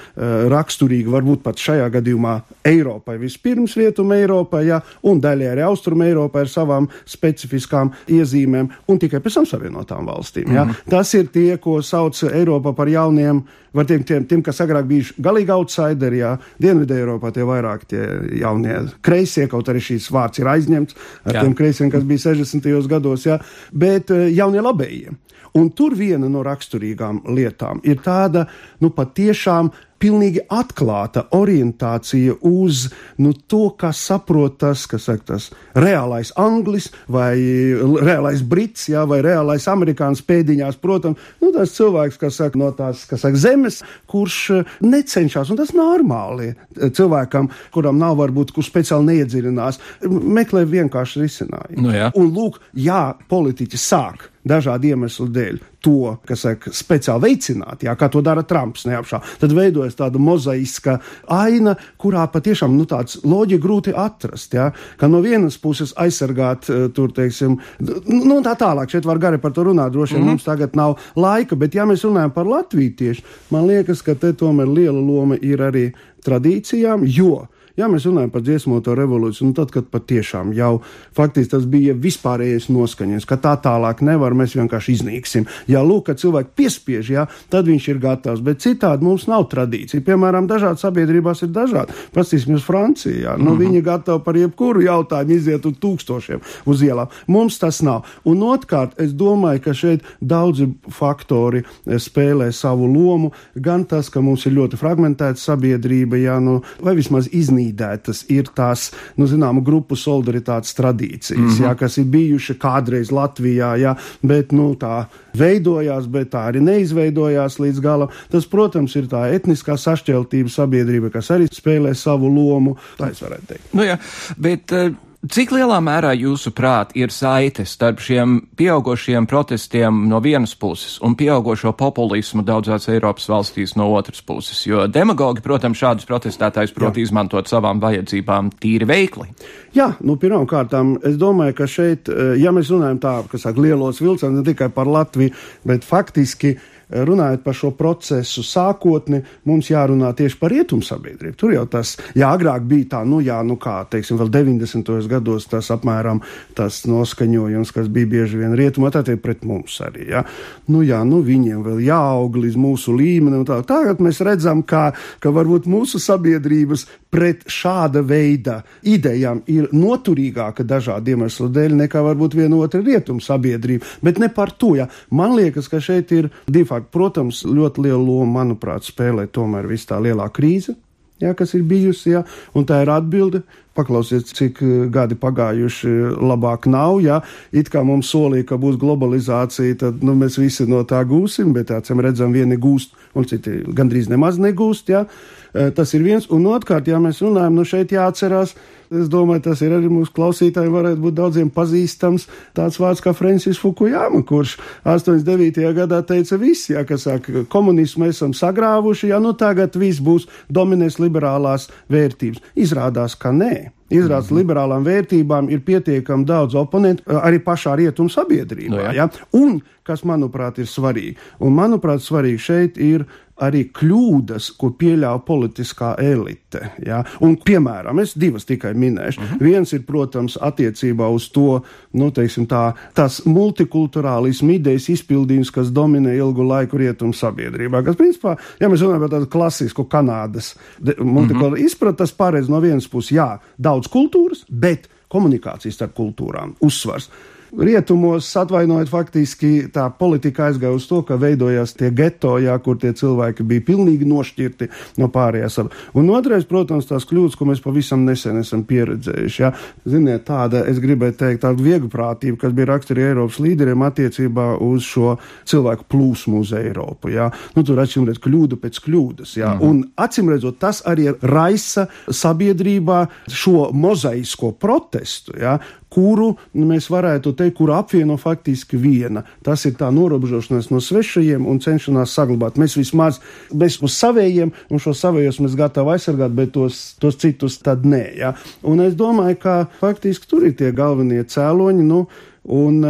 raksturīga 0.51 1.13
varbūt 1.13 1.43
pat 1.45 1.62
šajā 1.62 1.88
gadījumā 1.99 2.39
Eiropai 2.69 3.17
vispirms, 3.21 3.75
Rietuma 3.79 4.17
Eiropai, 4.19 4.65
ja? 4.69 4.81
un 5.09 5.21
daļai 5.23 5.51
arī 5.53 5.65
Austrum 5.67 6.03
Eiropai 6.05 6.45
ar 6.45 6.51
savām 6.51 6.89
specifiskām 7.09 7.93
iezīmēm, 8.09 8.71
un 8.89 9.01
tikai 9.01 9.21
pēc 9.23 9.39
tam 9.39 9.49
Savienotām 9.49 10.09
valstīm. 10.09 10.49
Ja? 10.53 10.65
Mm 10.65 10.69
-hmm. 10.71 10.89
Tas 10.89 11.13
ir 11.13 11.27
tie, 11.33 11.57
ko 11.57 11.81
sauc 11.81 12.23
Eiropa 12.23 12.73
par 12.73 12.88
jauniem, 12.88 13.43
var 13.73 13.85
teikt, 13.85 14.07
tiem, 14.09 14.25
tiem 14.25 14.43
kas 14.45 14.62
agrāk 14.63 14.88
bijuši 14.89 15.15
galīgi 15.21 15.53
outsideri, 15.53 16.21
ja? 16.23 16.35
Dienvidē 16.62 16.99
Eiropā 17.03 17.31
tie 17.33 17.45
vairāk 17.47 17.85
tie 17.89 18.04
jaunie 18.41 18.75
kreisie, 19.06 19.47
kaut 19.52 19.69
arī 19.71 19.82
šīs 19.84 20.10
vārds 20.13 20.41
ir 20.41 20.49
aizņemts 20.52 20.99
ar 21.25 21.39
jā. 21.39 21.43
tiem 21.43 21.56
kreisiem, 21.58 21.91
kas 21.93 22.06
bija 22.08 22.30
60. 22.30 22.69
gados, 22.91 23.25
jā, 23.28 23.39
bet 23.73 24.13
eh, 24.15 24.30
jaunie 24.36 24.63
labējie. 24.63 25.15
Un 25.58 25.71
tur 25.73 25.95
viena 25.97 26.30
no 26.30 26.43
raksturīgām 26.45 27.23
lietām 27.34 27.82
ir 27.88 28.04
tāda, 28.06 28.45
nu, 28.84 28.91
patiešām 28.93 29.71
pilnīgi 29.99 30.43
atklāta 30.53 31.25
orientācija 31.35 32.38
uz 32.47 32.88
nu, 33.21 33.33
to, 33.33 33.69
kas 33.79 34.01
saprot 34.09 34.59
tas, 34.62 34.85
kas 34.89 35.07
saka, 35.09 35.25
tas 35.33 35.49
reālais 35.77 36.31
anglis 36.39 36.89
vai 37.12 37.33
reālais 37.39 38.43
brits, 38.45 38.88
jā, 38.91 39.03
vai 39.09 39.21
reālais 39.25 39.67
amerikānis 39.71 40.23
pēdiņās, 40.25 40.79
protams, 40.81 41.29
nu, 41.43 41.51
tas 41.55 41.75
cilvēks, 41.75 42.19
kas 42.21 42.39
saka, 42.41 42.59
no 42.59 42.71
tās 42.75 43.05
saka, 43.09 43.35
zemes, 43.39 43.81
kurš 44.09 44.39
eh, 44.55 44.73
necenšas, 44.85 45.51
un 45.53 45.59
tas 45.59 45.75
normāli 45.77 46.53
cilvēkam, 46.79 47.51
kuram 47.75 47.99
nav 48.01 48.17
varbūt, 48.19 48.53
kurš 48.55 48.71
speciāli 48.71 49.13
neiedziļinās, 49.13 49.79
meklē 50.09 50.65
vienkārši 50.69 51.23
risinājumu. 51.23 51.85
Nu, 51.85 51.95
jā. 51.95 52.12
un 52.19 52.33
lūk, 52.35 52.62
jā, 52.77 53.03
politiķi 53.31 53.79
sāk 53.79 54.29
dažādu 54.49 54.89
iemeslu 54.91 55.27
dēļ 55.33 55.59
to, 55.83 56.15
kas 56.27 56.43
saka, 56.43 56.71
speciāli 56.75 57.29
veicināt, 57.29 57.83
jā, 57.88 57.93
kā 57.95 58.09
to 58.12 58.21
dara 58.25 58.43
Trumps, 58.47 58.83
neapšā, 58.89 59.21
tad 59.39 59.53
veidojas 59.55 59.95
tāda 59.99 60.19
mozaiska 60.21 60.97
aina, 61.31 61.75
kurā 62.01 62.25
patiešām 62.31 62.75
nu, 62.75 62.88
tāds 62.89 63.21
loģija 63.23 63.63
grūti 63.63 63.93
atrast, 63.95 64.57
jā, 64.57 64.69
ka 64.99 65.07
no 65.12 65.21
vienas 65.23 65.59
puses 65.62 65.93
aizsargāt 65.99 66.67
eh, 66.69 66.88
tur, 66.95 67.13
teiksim, 67.15 67.55
nu, 67.79 68.39
tā 68.45 68.57
tālāk, 68.59 68.91
šeit 68.91 69.07
var 69.07 69.21
gari 69.21 69.39
par 69.39 69.55
to 69.55 69.69
runāt, 69.69 69.93
droši 69.95 70.17
vien 70.17 70.23
mm 70.23 70.27
-hmm. 70.27 70.39
mums 70.39 70.49
tagad 70.49 70.75
nav 70.75 70.97
laika, 71.15 71.55
bet 71.55 71.75
ja 71.75 71.85
mēs 71.85 72.03
runājam 72.03 72.33
par 72.33 72.47
Latviju 72.47 72.95
tieši, 72.95 73.23
man 73.49 73.67
liekas, 73.67 74.01
ka 74.01 74.15
te 74.15 74.33
tomēr 74.33 74.67
liela 74.67 74.99
loma 74.99 75.35
ir 75.41 75.59
arī 75.59 75.91
tradīcijām, 76.25 77.03
jo 77.07 77.47
Ja 77.77 77.88
mēs 77.91 78.05
runājam 78.08 78.32
par 78.34 78.43
dziesmoto 78.43 78.95
revolūciju, 78.97 79.49
nu 79.49 79.55
tad, 79.58 79.71
kad 79.73 79.88
patiešām 79.91 80.53
jau 80.58 80.82
faktiski 81.15 81.51
tas 81.53 81.65
bija 81.69 81.93
vispārējais 81.93 82.69
noskaņojums, 82.73 83.27
ka 83.29 83.38
tā 83.41 83.55
tālāk 83.63 84.01
nevar, 84.05 84.36
mēs 84.38 84.55
vienkārši 84.58 84.95
iznīksim. 84.97 85.47
Ja 85.71 85.84
lūk, 85.86 86.10
ka 86.10 86.17
cilvēki 86.19 86.55
piespiež, 86.60 87.12
jā, 87.13 87.25
tad 87.53 87.69
viņš 87.69 87.88
ir 87.93 88.01
gatavs, 88.03 88.43
bet 88.45 88.63
citādi 88.63 89.05
mums 89.05 89.27
nav 89.29 89.47
tradīcija. 89.51 90.03
Piemēram, 90.05 90.47
dažādas 90.49 90.84
sabiedrībās 90.86 91.43
ir 91.45 91.53
dažādi. 91.55 91.95
Paskatīsimies 92.15 92.65
Francijā. 92.65 93.38
Nu, 93.38 93.53
mm 93.53 93.58
-hmm. 93.58 93.60
Viņi 93.60 93.82
gatavi 93.82 94.23
par 94.23 94.38
jebkuru 94.38 94.82
jautājumu 94.82 95.32
iziet 95.36 95.65
uz 95.65 95.73
tūkstošiem 95.79 96.39
uz 96.65 96.82
ielām. 96.82 97.08
Mums 97.27 97.60
tas 97.60 97.82
nav. 97.82 98.03
Un 98.23 98.39
otrkārt, 98.43 98.91
es 98.97 99.12
domāju, 99.12 99.62
ka 99.62 99.73
šeit 99.73 100.03
daudzi 100.21 100.69
faktori 100.89 101.63
spēlē 101.86 102.51
savu 102.51 102.86
lomu. 102.86 103.32
Gan 103.55 103.86
tas, 103.86 104.10
ka 104.10 104.21
mums 104.21 104.45
ir 104.45 104.53
ļoti 104.53 104.77
fragmentēta 104.77 105.36
sabiedrība, 105.36 106.17
jā, 106.17 106.39
nu, 106.39 106.62
vai 106.82 106.95
vismaz 106.95 107.27
iznīkta 107.32 107.68
konsolidētas 107.69 108.25
ir 108.29 108.49
tās, 108.55 108.91
nu, 109.17 109.27
zināmu 109.27 109.63
grupu 109.63 109.95
solidaritātes 109.95 110.75
tradīcijas, 110.75 111.38
mm 111.38 111.49
-hmm. 111.49 111.63
jā, 111.63 111.75
kas 111.77 111.97
ir 111.97 112.05
bijuši 112.05 112.55
kādreiz 112.60 113.12
Latvijā, 113.12 113.77
jā, 113.77 113.95
bet, 114.21 114.51
nu, 114.51 114.75
tā 114.75 115.05
veidojās, 115.38 116.08
bet 116.08 116.32
tā 116.32 116.49
arī 116.51 116.62
neizveidojās 116.62 117.60
līdz 117.60 117.79
galam. 117.79 118.10
Tas, 118.32 118.45
protams, 118.45 118.95
ir 118.95 119.08
tā 119.08 119.29
etniskā 119.34 119.77
sašķeltība 119.77 120.49
sabiedrība, 120.49 121.10
kas 121.10 121.32
arī 121.32 121.47
spēlē 121.47 121.93
savu 121.93 122.27
lomu, 122.27 122.77
tā 122.97 123.12
es 123.12 123.21
varētu 123.21 123.45
teikt. 123.47 123.73
Nu 123.73 123.84
jā, 123.84 123.97
bet, 124.38 124.71
uh... 124.71 125.09
Cik 125.19 125.49
lielā 125.51 125.82
mērā 125.84 126.13
jūsuprāt 126.15 126.93
ir 126.95 127.12
saite 127.12 127.65
starp 127.67 127.99
šiem 127.99 128.38
pieaugušiem 128.55 129.25
protestiem 129.27 130.05
no 130.08 130.21
vienas 130.23 130.53
puses 130.55 130.93
un 131.03 131.17
pieaugušo 131.19 131.73
populismu 131.75 132.45
daudzās 132.47 132.88
Eiropas 132.88 133.27
valstīs 133.27 133.75
no 133.75 133.89
otras 133.97 134.23
puses? 134.23 134.62
Jo 134.63 134.86
demagogi, 134.88 135.43
protams, 135.43 135.82
šādus 135.82 136.08
protestētājus 136.08 136.71
prot 136.71 136.95
Jā. 136.95 137.03
izmantot 137.03 137.51
savām 137.51 137.84
vajadzībām 137.84 138.53
tīri 138.63 138.88
veikli. 138.88 139.27
Jā, 139.75 139.89
nu 140.08 140.15
pirmkārt, 140.15 140.77
es 141.03 141.19
domāju, 141.19 141.58
ka 141.60 141.67
šeit, 141.67 142.08
eh, 142.08 142.39
ja 142.39 142.55
mēs 142.55 142.71
runājam 142.71 143.03
tā, 143.03 143.17
kas 143.27 143.43
saka 143.43 143.60
lielos 143.60 143.99
vilcienos, 143.99 144.39
ne 144.39 144.47
tikai 144.47 144.71
par 144.71 144.88
Latviju, 144.88 145.36
bet 145.67 145.84
faktiski 145.84 146.55
runājot 146.89 147.43
par 147.43 147.56
šo 147.58 147.71
procesu 147.78 148.43
sākotni, 148.45 149.21
mums 149.49 149.69
jārunā 149.69 150.12
tieši 150.17 150.38
par 150.39 150.54
rietumu 150.54 150.86
sabiedrību. 150.86 151.38
Tur 151.38 151.54
jau 151.54 151.65
tas, 151.69 151.95
jā, 152.17 152.30
agrāk 152.30 152.65
bija 152.69 152.95
tā, 152.95 153.04
nu 153.08 153.21
jā, 153.23 153.38
nu 153.45 153.60
kā, 153.62 153.82
teiksim, 153.91 154.17
vēl 154.19 154.32
90. 154.34 154.91
gados 155.12 155.47
tas 155.49 155.69
apmēram 155.73 156.21
tas 156.58 156.82
noskaņojums, 156.89 157.73
kas 157.75 157.89
bija 157.93 158.10
bieži 158.15 158.41
vien 158.41 158.56
rietumu, 158.58 158.89
ir 158.89 159.21
pret 159.21 159.45
mums 159.47 159.80
arī, 159.86 160.10
jā. 160.15 160.23
Nu 160.69 160.82
jā, 160.86 161.02
nu 161.08 161.21
viņiem 161.25 161.62
vēl 161.65 161.84
jāaug 161.86 162.39
līdz 162.41 162.58
mūsu 162.60 162.95
līmenim 162.97 163.45
tā. 163.47 163.62
Tagad 163.67 164.02
mēs 164.04 164.21
redzam, 164.25 164.63
ka, 164.63 164.89
ka 165.21 165.34
varbūt 165.34 165.69
mūsu 165.69 166.02
sabiedrības 166.02 166.88
pret 167.13 167.45
šāda 167.49 168.02
veida 168.06 168.60
idejām 168.86 169.43
ir 169.49 169.69
noturīgāka 169.73 170.65
dažādu 170.67 171.15
iemeslu 171.15 171.49
dēļ 171.54 171.78
nekā 171.84 172.04
varbūt 172.06 172.38
viena 172.38 172.60
otra 172.62 172.82
rietumu 172.86 173.21
sabiedrība, 173.23 173.86
bet 174.06 174.21
ne 174.21 174.30
par 174.34 174.54
to, 174.58 174.75
jā. 174.78 174.89
Man 175.13 175.36
liekas, 175.38 175.69
ka 175.71 175.82
šeit 175.84 176.13
ir 176.15 176.30
divi 176.47 176.78
Tālāk, 176.79 176.91
protams, 176.93 177.43
ļoti 177.43 177.83
lielu 177.83 177.99
lomu, 177.99 178.31
manuprāt, 178.31 178.85
spēlē 178.87 179.27
tomēr 179.27 179.67
viss 179.67 179.85
tā 179.85 179.99
lielā 179.99 180.29
krīze, 180.31 180.75
jā, 181.19 181.33
kas 181.35 181.53
ir 181.53 181.63
bijusi, 181.63 182.13
jā, 182.13 182.23
un 182.55 182.65
tā 182.65 182.83
ir 182.83 182.89
atbilde. 182.89 183.43
Paklausiet, 183.75 184.27
cik 184.35 184.61
eh, 184.61 184.87
gadi 184.91 185.15
pagājuši, 185.15 185.89
labāk 186.19 186.67
nav. 186.67 186.99
Jā. 186.99 187.21
It 187.51 187.69
kā 187.69 187.83
mums 187.83 188.09
solīja, 188.11 188.45
ka 188.49 188.57
būs 188.59 188.79
globalizācija, 188.79 189.77
tad 189.79 190.03
nu, 190.03 190.15
mēs 190.15 190.37
visi 190.39 190.65
no 190.67 190.83
tā 190.83 191.03
gūsim, 191.07 191.53
bet 191.53 191.71
acīm 191.71 192.01
redzam, 192.03 192.33
vieni 192.33 192.57
gūst, 192.59 192.91
un 193.15 193.27
citi 193.29 193.61
gandrīz 193.63 194.09
nemaz 194.11 194.39
negūst. 194.39 194.91
Jā. 194.91 195.05
Eh, 195.53 195.71
tas 195.75 195.93
ir 195.95 196.03
viens, 196.03 196.27
un 196.31 196.47
otrkārt, 196.49 196.87
ja 196.87 196.99
mēs 196.99 197.21
runājam, 197.23 197.55
nu 197.55 197.67
šeit 197.67 197.95
jāatcerās, 197.95 198.55
Es 198.89 199.10
domāju, 199.12 199.43
tas 199.45 199.60
ir 199.62 199.73
arī 199.78 199.89
mūsu 199.91 200.10
klausītājiem, 200.15 200.73
varētu 200.73 201.04
būt 201.04 201.17
daudziem 201.19 201.49
pazīstams 201.54 202.25
tāds 202.58 202.80
vārds 202.82 203.04
kā 203.06 203.13
Francis 203.13 203.60
Fukujama, 203.62 204.23
kurš 204.25 204.56
89. 204.82 205.62
gadā 205.78 206.02
teica, 206.10 206.39
visi, 206.41 206.73
ja, 206.73 206.82
kas 206.89 207.06
saka, 207.06 207.45
komunismu 207.54 208.10
esam 208.10 208.34
sagrāvuši, 208.34 209.12
ja 209.13 209.21
nu 209.21 209.36
tagad 209.38 209.78
viss 209.78 210.02
būs 210.02 210.25
dominēs 210.49 210.97
liberālās 210.97 211.69
vērtības. 211.93 212.41
Izrādās, 212.58 213.13
ka 213.13 213.30
nē. 213.30 213.69
Izrādās, 213.89 214.30
mm 214.30 214.36
-hmm. 214.36 214.41
liberālām 214.41 214.84
vērtībām 214.86 215.49
ir 215.49 215.62
pietiekami 215.65 216.25
daudz 216.25 216.56
oponentu 216.56 217.04
arī 217.06 217.39
pašā 217.41 217.75
rietumu 217.75 218.10
sabiedrībā. 218.10 218.69
No, 218.69 218.78
nu 218.78 218.93
ja? 218.93 219.10
Un, 219.34 219.62
kas, 219.84 220.04
manuprāt, 220.04 220.60
ir 220.60 220.65
svarīgi, 220.65 221.15
un, 221.39 221.54
manuprāt, 221.54 222.02
svarīgi 222.02 222.38
šeit 222.38 222.78
ir 222.78 223.06
arī 223.43 223.65
kļūdas, 223.75 224.52
ko 224.60 224.71
pieļāva 224.80 225.21
politiskā 225.25 225.93
elite. 226.04 226.62
Ja? 226.86 227.02
Un, 227.25 227.38
piemēram, 227.45 228.02
es 228.04 228.15
divas 228.19 228.47
tikai 228.49 228.73
minēšu. 228.78 229.21
Mhm. 229.21 229.41
Viens 229.43 229.73
ir, 229.73 229.86
protams, 229.88 230.38
attiecībā 230.41 231.08
uz 231.13 231.30
to, 231.36 231.62
nu, 231.99 232.12
teiksim, 232.15 232.47
tā, 232.49 232.73
tās 232.97 233.21
multikulturālismu 233.30 234.58
idejas 234.58 234.89
izpildījums, 234.95 235.54
kas 235.56 235.73
dominē 235.75 236.15
ilgu 236.17 236.45
laiku 236.47 236.80
rietumu 236.82 237.15
sabiedrībā. 237.15 237.84
Kas, 237.86 237.97
principā, 237.99 238.36
ja 238.60 238.69
mēs 238.71 238.86
runājam 238.86 239.06
par 239.08 239.15
tādu 239.17 239.32
klasisku 239.32 239.88
Kanādas 239.89 240.54
multikulturālismu, 240.80 241.56
uh 241.56 241.60
-huh. 241.60 241.65
izprat, 241.65 241.97
tas 241.97 242.12
pareizi 242.12 242.52
no 242.52 242.62
vienas 242.62 242.88
puses, 242.88 243.12
jā, 243.17 243.38
daudz 243.58 243.88
kultūras, 243.88 244.45
bet 244.49 244.89
komunikācijas 245.10 245.75
starp 245.75 245.95
kultūrām 245.97 246.54
uzsvars. 246.62 247.10
Rietumos, 247.57 248.27
atvainojiet, 248.38 248.89
faktiski 248.91 249.51
tā 249.73 249.88
politika 249.97 250.47
aizgāja 250.49 250.75
uz 250.77 250.85
to, 250.89 251.01
ka 251.07 251.17
veidojās 251.19 251.73
tie 251.77 251.89
geto, 251.95 252.35
jā, 252.41 252.53
kur 252.62 252.77
tie 252.81 252.91
cilvēki 252.93 253.45
bija 253.47 253.65
pilnīgi 253.71 254.07
nošķirti 254.09 254.69
no 255.01 255.09
pārējās. 255.13 255.57
Un 255.97 256.12
otrais, 256.13 256.45
protams, 256.49 256.88
tās 256.89 257.07
kļūdas, 257.09 257.38
ko 257.39 257.49
mēs 257.49 257.63
pavisam 257.63 258.05
nesen 258.05 258.38
esam 258.43 258.63
pieredzējuši. 258.69 259.41
Jā. 259.41 259.51
Ziniet, 259.89 260.25
tāda, 260.27 260.62
es 260.69 260.81
gribēju 260.83 261.17
teikt, 261.19 261.41
tāda 261.45 261.65
vieglprātība, 261.65 262.38
kas 262.43 262.53
bija 262.55 262.69
raksturīga 262.73 263.13
Eiropas 263.15 263.41
līderiem 263.41 263.85
attiecībā 263.88 264.51
uz 264.65 264.85
šo 264.85 265.15
cilvēku 265.49 265.88
plūsmu 265.89 266.43
uz 266.43 266.53
Eiropu. 266.59 267.13
Jā. 267.15 267.31
Nu, 267.57 267.65
tur 267.65 267.81
acīm 267.81 268.05
redzot 268.07 268.23
kļūda 268.27 268.62
pēc 268.62 268.81
kļūdas. 268.85 269.35
Jā. 269.41 269.55
Mhm. 269.57 269.65
Un 269.65 269.81
acīm 269.97 270.29
redzot, 270.33 270.59
tas 270.62 270.83
arī 270.85 271.09
raisa 271.25 271.88
sabiedrībā 272.05 273.01
šo 273.33 273.69
mozaisko 273.73 274.53
protestu, 274.59 275.38
jā, 275.39 275.57
kuru 275.93 276.34
mēs 276.54 276.89
varētu 276.91 277.34
teikt, 277.38 277.58
kuru 277.58 277.73
apvieno 277.78 278.17
faktiski 278.21 278.78
viena. 278.80 279.23
Tas 279.45 279.65
ir 279.65 279.75
tā 279.80 279.89
norobežošanās 279.93 280.69
no 280.73 280.82
svešajiem 280.84 281.47
un 281.49 281.62
cenšanās 281.63 282.13
saglabāt. 282.17 282.60
Mēs 282.62 282.78
vismaz 282.80 283.19
mēs 283.54 283.80
uz 283.86 283.97
savējiem, 283.97 284.54
un 284.69 284.84
šo 284.84 284.93
savējos 284.97 285.41
mēs 285.43 285.58
gatavi 285.60 285.95
aizsargāt, 285.95 286.36
bet 286.38 286.54
tos, 286.56 286.82
tos 287.02 287.19
citus 287.21 287.60
tad 287.65 287.88
nē. 287.89 288.04
Ja? 288.19 288.36
Un 288.63 288.86
es 288.86 288.95
domāju, 288.99 289.41
ka 289.41 289.58
faktiski 289.82 290.30
tur 290.30 290.47
ir 290.49 290.56
tie 290.60 290.71
galvenie 290.75 291.25
cēloņi. 291.25 291.89
Nu, 291.89 292.06
un, 292.45 292.82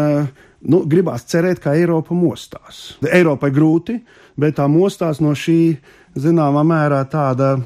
Nu, 0.60 0.82
gribās 0.92 1.24
cerēt, 1.24 1.62
ka 1.64 1.72
Eiropa 1.72 2.12
mostās. 2.12 2.98
Eiropai 3.08 3.48
grūti, 3.56 3.94
bet 4.40 4.58
tā 4.58 4.66
mostās 4.68 5.22
no 5.24 5.32
šī 5.32 5.78
zināmā 6.18 6.64
mērā 6.66 7.04
tāda, 7.10 7.58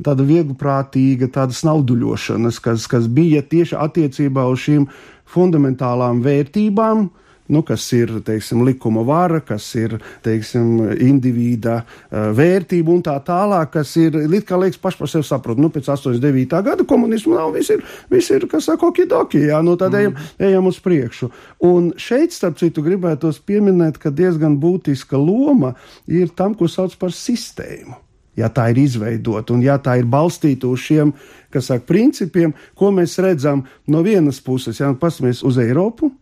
tāda 0.00 0.26
vieglprātīga, 0.26 1.30
tāda 1.34 1.56
snauduļošanas, 1.56 2.60
kas, 2.62 2.86
kas 2.90 3.08
bija 3.10 3.42
tieši 3.42 3.76
attiecībā 3.80 4.46
uz 4.50 4.64
šīm 4.66 4.86
fundamentālām 5.30 6.22
vērtībām, 6.24 7.08
nu, 7.50 7.62
kas 7.66 7.84
ir 7.96 8.12
teiksim, 8.26 8.62
likuma 8.66 9.02
vara, 9.06 9.40
kas 9.44 9.66
ir 9.78 9.96
teiksim, 10.24 10.80
indivīda 11.06 11.80
uh, 11.82 12.30
vērtība 12.36 12.94
un 12.94 13.02
tā 13.06 13.16
tālāk, 13.26 13.72
kas 13.78 13.94
ir 14.00 14.18
it 14.24 14.46
kā 14.48 14.58
liekas 14.60 14.80
paši 14.82 15.00
par 15.02 15.12
sevi 15.12 15.28
saprot. 15.28 15.60
Nu, 15.60 15.70
pēc 15.74 15.90
89. 15.92 16.60
gada 16.66 16.86
komunismu 16.88 17.36
nav, 17.36 17.54
viss 17.56 17.72
ir, 17.74 17.84
viss 18.12 18.32
ir 18.34 18.46
kas 18.50 18.68
saka, 18.70 18.90
okidoki, 18.90 19.44
jā, 19.50 19.62
nu 19.66 19.76
tad 19.80 19.94
mm. 19.94 20.02
ejam, 20.02 20.20
ejam 20.50 20.70
uz 20.70 20.80
priekšu. 20.84 21.30
Un 21.66 21.90
šeit, 22.00 22.36
starp 22.36 22.60
citu, 22.60 22.84
gribētos 22.86 23.42
pieminēt, 23.46 23.98
ka 24.00 24.14
diezgan 24.14 24.58
būtiska 24.62 25.18
loma 25.18 25.74
ir 26.08 26.30
tam, 26.36 26.54
ko 26.58 26.70
sauc 26.70 26.96
par 27.00 27.14
sistēmu 27.14 27.98
ja 28.38 28.48
tā 28.52 28.70
ir 28.72 28.80
izveidota 28.84 29.54
un 29.54 29.64
ja 29.64 29.76
tā 29.82 29.98
ir 30.00 30.08
balstīta 30.10 30.68
uz 30.70 30.84
šiem, 30.86 31.12
saka, 31.52 31.84
principiem, 31.86 32.54
ko 32.78 32.92
mēs 32.94 33.18
redzam 33.22 33.64
no 33.90 34.04
vienas 34.06 34.40
puses, 34.44 34.80
ja 34.80 34.92
paskatāmies 34.94 35.42
uz 35.46 35.58
Eiropu, 35.60 36.12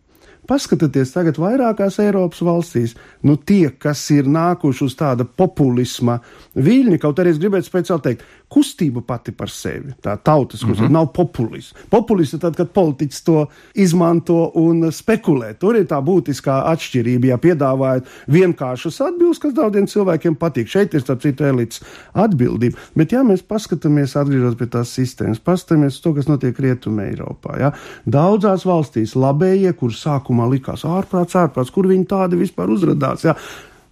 Paskatieties 0.49 1.11
tagad 1.13 1.37
vairākās 1.37 1.99
Eiropas 2.01 2.41
valstīs, 2.41 2.95
nu 3.21 3.35
tie, 3.37 3.69
kas 3.69 4.01
ir 4.15 4.25
nākuši 4.25 4.85
uz 4.87 4.95
tāda 4.97 5.27
populisma 5.27 6.17
viļņa, 6.57 6.97
kaut 7.03 7.21
arī 7.21 7.35
es 7.35 7.41
gribētu 7.41 7.69
speciāli 7.69 8.05
teikt, 8.07 8.23
kustība 8.49 9.03
pati 9.05 9.31
par 9.35 9.51
sevi, 9.53 9.93
tā 10.01 10.15
tautas 10.17 10.63
kustība, 10.63 10.87
mm 10.87 10.89
-hmm. 10.89 10.97
nav 10.97 11.07
populisms. 11.13 11.73
Populists 11.89 12.33
ir 12.33 12.39
tad, 12.39 12.55
kad 12.55 12.71
politiķis 12.73 13.23
to 13.23 13.45
izmanto 13.75 14.51
un 14.55 14.91
spekulē. 14.91 15.53
Tur 15.59 15.75
ir 15.75 15.85
tā 15.85 16.01
būtiskā 16.01 16.63
atšķirība, 16.73 17.25
ja 17.25 17.37
piedāvājat 17.37 18.05
vienkāršas 18.27 19.01
atbildes, 19.01 19.39
kas 19.39 19.53
daudziem 19.53 19.87
cilvēkiem 19.87 20.35
patīk. 20.35 20.67
Šeit 20.67 20.93
ir 20.93 21.01
starp 21.01 21.21
citu 21.21 21.43
elites 21.43 21.81
atbildība. 22.13 22.77
Bet, 22.95 23.11
ja 23.11 23.23
mēs 23.23 23.41
paskatāmies, 23.41 24.15
atgriežoties 24.15 24.57
pie 24.57 24.67
tās 24.67 24.93
sistēmas, 24.97 25.39
paskatāmies 25.39 26.01
to, 26.01 26.13
kas 26.13 26.27
notiek 26.27 26.59
Rietumē 26.59 27.09
Eiropā, 27.13 27.59
ja? 27.59 27.71
daudzās 28.05 28.65
valstīs 28.65 29.15
labējie, 29.15 29.73
kur 29.73 29.91
sākumā 29.91 30.49
likās 30.49 30.85
ārprāts, 30.85 31.35
ārprāts, 31.35 31.71
kur 31.71 31.87
viņi 31.87 32.05
tādi 32.05 32.35
vispār 32.35 32.69
uzradās. 32.69 33.23
Ja? 33.23 33.35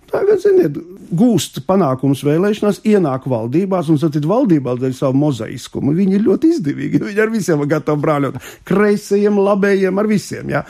Tagad, 0.08 0.39
ziniet, 0.39 0.78
gūst 1.17 1.62
panākumus 1.67 2.24
vēlēšanās, 2.24 2.82
ienāk 2.88 3.28
valdībās 3.28 3.89
un 3.91 4.00
satīt 4.00 4.28
valdībā 4.28 4.78
dēļ 4.80 4.93
savu 4.96 5.20
mozaiskumu. 5.20 5.96
Viņi 5.98 6.20
ir 6.20 6.28
ļoti 6.28 6.52
izdevīgi. 6.56 7.02
Viņi 7.04 7.24
ar 7.24 7.34
visiem 7.34 7.63
ir 7.63 7.72
gatavi 7.76 8.04
brāļot. 8.06 8.38
Kreisajiem, 8.67 9.39
labējiem, 9.50 10.00
ar 10.00 10.10
visiem. 10.10 10.54
Ja? 10.56 10.63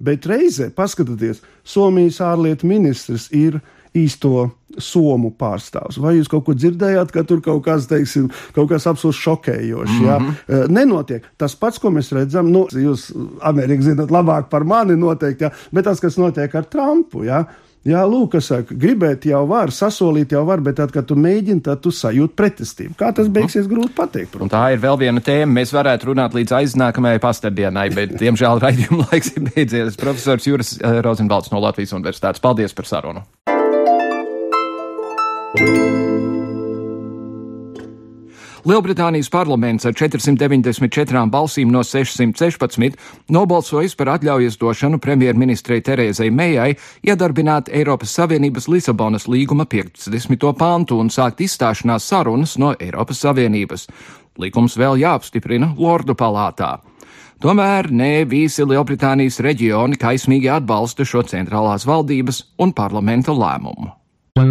Bet 0.00 0.28
reizē, 0.30 0.70
paskatieties, 0.74 1.42
Somijas 1.68 2.22
ārlietu 2.24 2.68
ministrs 2.70 3.28
ir 3.34 3.60
īsto 3.96 4.48
somu 4.78 5.32
pārstāvs. 5.36 5.98
Vai 6.00 6.14
jūs 6.18 6.28
kaut 6.30 6.44
ko 6.46 6.54
dzirdējāt, 6.56 7.12
ka 7.12 7.24
tur 7.26 7.40
kaut 7.44 7.64
kas, 7.66 7.88
teiksim, 7.90 8.28
kaut 8.56 8.70
kas 8.72 8.86
absolūti 8.88 9.20
šokējošs? 9.20 9.94
Mm 9.94 10.00
-hmm. 10.00 10.06
ja? 10.06 10.18
Mhm. 10.18 10.72
Nenotiek. 10.72 11.24
Tas 11.36 11.56
pats, 11.56 11.78
ko 11.78 11.90
mēs 11.90 12.12
redzam, 12.12 12.52
nu, 12.52 12.66
jūs 12.72 13.10
Ameriku 13.40 13.82
zinat 13.82 14.10
labāk 14.10 14.48
par 14.50 14.64
mani 14.64 14.96
noteikti, 14.96 15.44
ja? 15.44 15.50
bet 15.72 15.84
tas, 15.84 16.00
kas 16.00 16.16
notiek 16.16 16.54
ar 16.54 16.64
Trumpu, 16.64 17.24
ja? 17.24 17.44
Jā, 17.88 18.02
lūk, 18.04 18.34
kas 18.34 18.50
saka, 18.50 18.74
gribēt 18.76 19.24
jau 19.28 19.40
var, 19.48 19.72
sasolīt 19.72 20.34
jau 20.34 20.42
var, 20.48 20.60
bet 20.64 20.76
tad, 20.80 20.92
kad 20.92 21.06
tu 21.08 21.16
mēģini, 21.16 21.62
tad 21.64 21.80
tu 21.84 21.92
sajūti 21.94 22.36
pretestību. 22.36 22.96
Kā 23.00 23.10
tas 23.16 23.30
beigsies, 23.32 23.68
grūti 23.70 23.94
pateikt. 23.96 24.34
Protams. 24.34 24.48
Un 24.48 24.52
tā 24.52 24.64
ir 24.74 24.82
vēl 24.82 24.98
viena 25.00 25.22
tēma. 25.24 25.54
Mēs 25.60 25.72
varētu 25.72 26.10
runāt 26.10 26.36
līdz 26.36 26.52
aiznākamajai 26.60 27.22
pastardienai, 27.24 27.88
bet, 27.96 28.12
diemžēl, 28.20 28.60
raidījuma 28.66 29.08
laiks 29.08 29.32
ir 29.34 29.46
beidzies. 29.48 29.96
Profesors 30.00 30.48
Juris 30.48 30.76
eh, 30.82 31.00
Rozenvalds 31.06 31.54
no 31.54 31.62
Latvijas 31.64 31.96
Universitātes. 31.96 32.44
Paldies 32.44 32.76
par 32.76 32.90
sarunu! 32.90 33.24
Lielbritānijas 38.66 39.28
parlaments 39.30 39.86
ar 39.86 39.94
494 39.94 41.20
balsīm 41.30 41.70
no 41.70 41.84
616 41.86 42.96
nobalsojis 43.30 43.94
par 43.94 44.10
atļaujas 44.16 44.58
došanu 44.58 44.98
premjerministrei 44.98 45.78
Terēzai 45.86 46.30
Mejai 46.34 46.72
iedarbināt 47.06 47.70
Eiropas 47.70 48.16
Savienības 48.18 48.66
Lisabonas 48.68 49.28
līguma 49.30 49.68
50. 49.70 50.48
pantu 50.58 50.98
un 50.98 51.10
sākt 51.10 51.44
izstāšanās 51.46 52.08
sarunas 52.10 52.56
no 52.58 52.74
Eiropas 52.80 53.22
Savienības. 53.22 53.86
Likums 54.38 54.74
vēl 54.78 54.98
jāapstiprina 55.04 55.74
Lordu 55.78 56.18
palātā. 56.18 56.78
Tomēr 57.38 57.92
ne 57.94 58.24
visi 58.26 58.66
Lielbritānijas 58.66 59.38
reģioni 59.46 59.98
kaismīgi 60.02 60.50
atbalsta 60.50 61.06
šo 61.06 61.22
centrālās 61.22 61.86
valdības 61.86 62.42
un 62.58 62.74
parlamenta 62.74 63.30
lēmumu. 63.30 63.94
Jau 64.38 64.44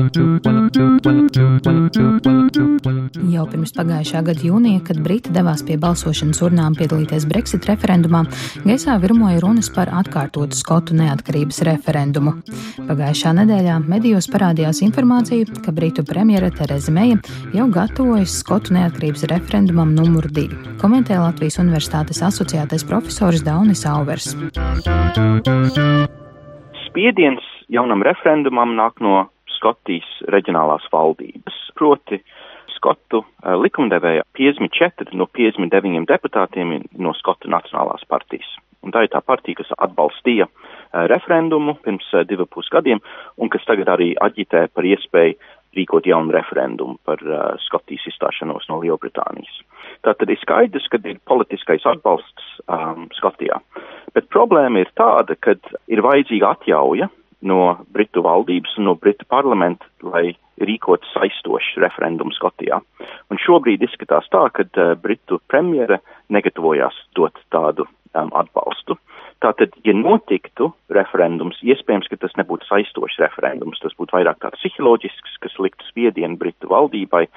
pirms 3.48 3.72
pagājušā 3.72 4.20
gada 4.28 4.42
jūnija, 4.44 4.82
kad 4.84 4.98
Briti 5.00 5.32
devās 5.32 5.62
pie 5.64 5.78
balsošanas 5.80 6.42
urnām 6.44 6.74
piedalīties 6.76 7.24
Brexit 7.30 7.64
referendumā, 7.70 8.26
gaisā 8.66 8.98
virmoja 9.00 9.40
runas 9.46 9.70
par 9.72 9.88
atkārtotu 9.96 10.60
Skotu 10.60 10.98
neatkarības 10.98 11.62
referendumu. 11.70 12.34
Pagājušā 12.90 13.32
nedēļā 13.38 13.78
medijos 13.88 14.28
parādījās 14.34 14.84
informācija, 14.84 15.48
ka 15.64 15.72
Britu 15.72 16.04
premjera 16.04 16.52
Tereza 16.52 16.92
Meija 16.92 17.22
jau 17.56 17.70
gatavojas 17.72 18.36
Skotu 18.42 18.76
neatkarības 18.76 19.24
referendumam 19.32 19.96
numur 19.96 20.28
divi, 20.28 20.60
komentē 20.84 21.16
Latvijas 21.22 21.62
Universitātes 21.64 22.20
asociētais 22.28 22.84
profesors 22.92 23.40
Daunis 23.48 23.88
Auvers. 23.88 24.36
Spiediens 26.90 27.44
jaunam 27.72 28.04
referendumam 28.04 28.76
nāk 28.76 29.00
no 29.00 29.30
Skotijas 29.58 30.08
reģionālās 30.34 30.86
valdības. 30.94 31.58
Proti, 31.78 32.22
Skotu 32.78 33.24
uh, 33.24 33.56
likumdevēja 33.58 34.26
54 34.38 35.18
no 35.18 35.28
59 35.34 36.06
deputātiem 36.10 36.78
no 37.02 37.14
Skotu 37.18 37.50
Nacionālās 37.50 38.06
partijas. 38.10 38.50
Un 38.86 38.94
tā 38.94 39.04
ir 39.04 39.12
tā 39.12 39.22
partija, 39.26 39.64
kas 39.64 39.74
atbalstīja 39.82 40.46
uh, 40.48 41.06
referendumu 41.10 41.78
pirms 41.84 42.08
uh, 42.14 42.26
divu 42.30 42.46
pus 42.46 42.70
gadiem 42.74 43.02
un 43.38 43.50
kas 43.54 43.66
tagad 43.68 43.90
arī 43.96 44.14
aģitē 44.22 44.68
par 44.74 44.86
iespēju 44.86 45.40
rīkot 45.78 46.08
jaunu 46.10 46.34
referendumu 46.34 46.98
par 47.06 47.22
uh, 47.26 47.58
Skotijas 47.66 48.08
izstāšanos 48.12 48.70
no 48.70 48.80
Lielbritānijas. 48.82 49.62
Tātad 50.06 50.30
ir 50.30 50.40
skaidrs, 50.42 50.88
ka 50.92 51.02
ir 51.04 51.20
politiskais 51.28 51.86
atbalsts 51.90 52.58
um, 52.66 53.08
Skotijā. 53.18 53.60
Bet 54.16 54.30
problēma 54.34 54.84
ir 54.84 54.92
tāda, 54.98 55.36
ka 55.40 55.58
ir 55.90 56.04
vajadzīga 56.06 56.54
atjauja 56.56 57.10
no 57.42 57.78
Britu 57.94 58.24
valdības 58.26 58.78
un 58.80 58.90
no 58.90 58.96
Britu 58.96 59.26
parlamenta, 59.30 59.86
lai 60.02 60.32
rīkot 60.58 61.06
saistošu 61.14 61.82
referendumu 61.84 62.34
Skotijā. 62.34 62.80
Un 63.30 63.42
šobrīd 63.42 63.84
izskatās 63.86 64.30
tā, 64.34 64.48
ka 64.54 64.66
uh, 64.66 64.96
Britu 65.00 65.42
premjera 65.50 66.00
negatavojās 66.34 66.98
dot 67.16 67.38
tādu 67.54 67.86
um, 67.86 68.32
atbalstu. 68.34 68.98
Tātad, 69.44 69.76
ja 69.86 69.94
notiktu 69.94 70.72
referendums, 70.90 71.60
iespējams, 71.62 72.10
ka 72.10 72.18
tas 72.24 72.34
nebūtu 72.40 72.66
saistošs 72.66 73.20
referendums, 73.22 73.78
tas 73.84 73.94
būtu 74.00 74.18
vairāk 74.18 74.40
tāds 74.42 74.58
psiholoģisks, 74.64 75.38
kas 75.44 75.60
liktu 75.62 75.86
spiedienu 75.92 76.40
Britu 76.42 76.72
valdībai, 76.72 77.28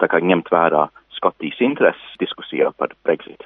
tā 0.00 0.08
kā 0.08 0.22
ņemt 0.24 0.48
vērā 0.52 0.86
Skotijas 1.18 1.60
intereses 1.60 2.16
diskusijā 2.22 2.70
par 2.80 2.94
Brexit. 3.04 3.44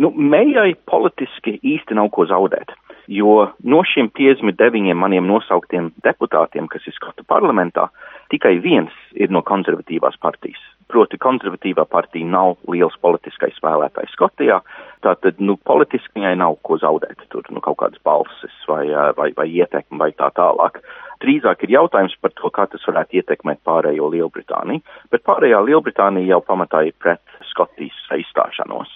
Nu, 0.00 0.08
Mējai 0.16 0.72
politiski 0.88 1.58
īsti 1.60 1.98
nav 1.98 2.08
ko 2.14 2.24
zaudēt 2.30 2.72
jo 3.08 3.48
no 3.64 3.82
šiem 3.86 4.10
59 4.14 4.94
maniem 4.98 5.26
nosauktiem 5.26 5.90
deputātiem, 6.04 6.68
kas 6.70 6.86
ir 6.86 6.94
skatu 6.96 7.24
parlamentā, 7.28 7.88
tikai 8.30 8.58
viens 8.62 8.94
ir 9.14 9.32
no 9.32 9.42
konservatīvās 9.46 10.18
partijas. 10.22 10.60
Proti, 10.92 11.16
konservatīvā 11.16 11.86
partija 11.88 12.26
nav 12.28 12.58
liels 12.68 12.98
politiskais 13.00 13.54
spēlētājs 13.56 14.12
Skotijā, 14.12 14.58
tātad, 15.04 15.38
nu, 15.40 15.56
politiski 15.56 16.18
viņai 16.18 16.34
nav 16.42 16.58
ko 16.66 16.76
zaudēt, 16.82 17.22
tur, 17.32 17.46
nu, 17.48 17.62
kaut 17.64 17.78
kādas 17.80 18.02
balsis 18.04 18.58
vai, 18.68 18.84
vai, 19.16 19.30
vai 19.36 19.46
ietekmi 19.48 20.02
vai 20.02 20.10
tā 20.12 20.28
tālāk. 20.36 20.82
Drīzāk 21.22 21.62
ir 21.64 21.76
jautājums 21.78 22.16
par 22.20 22.34
to, 22.36 22.50
kā 22.50 22.66
tas 22.68 22.84
varētu 22.88 23.20
ietekmēt 23.20 23.62
pārējo 23.64 24.10
Lielbritāniju, 24.12 24.82
bet 25.14 25.24
pārējā 25.24 25.62
Lielbritānija 25.64 26.34
jau 26.34 26.42
pamatā 26.44 26.82
ir 26.88 26.98
pret 26.98 27.22
Skotijas 27.52 28.02
izstāšanos. 28.18 28.90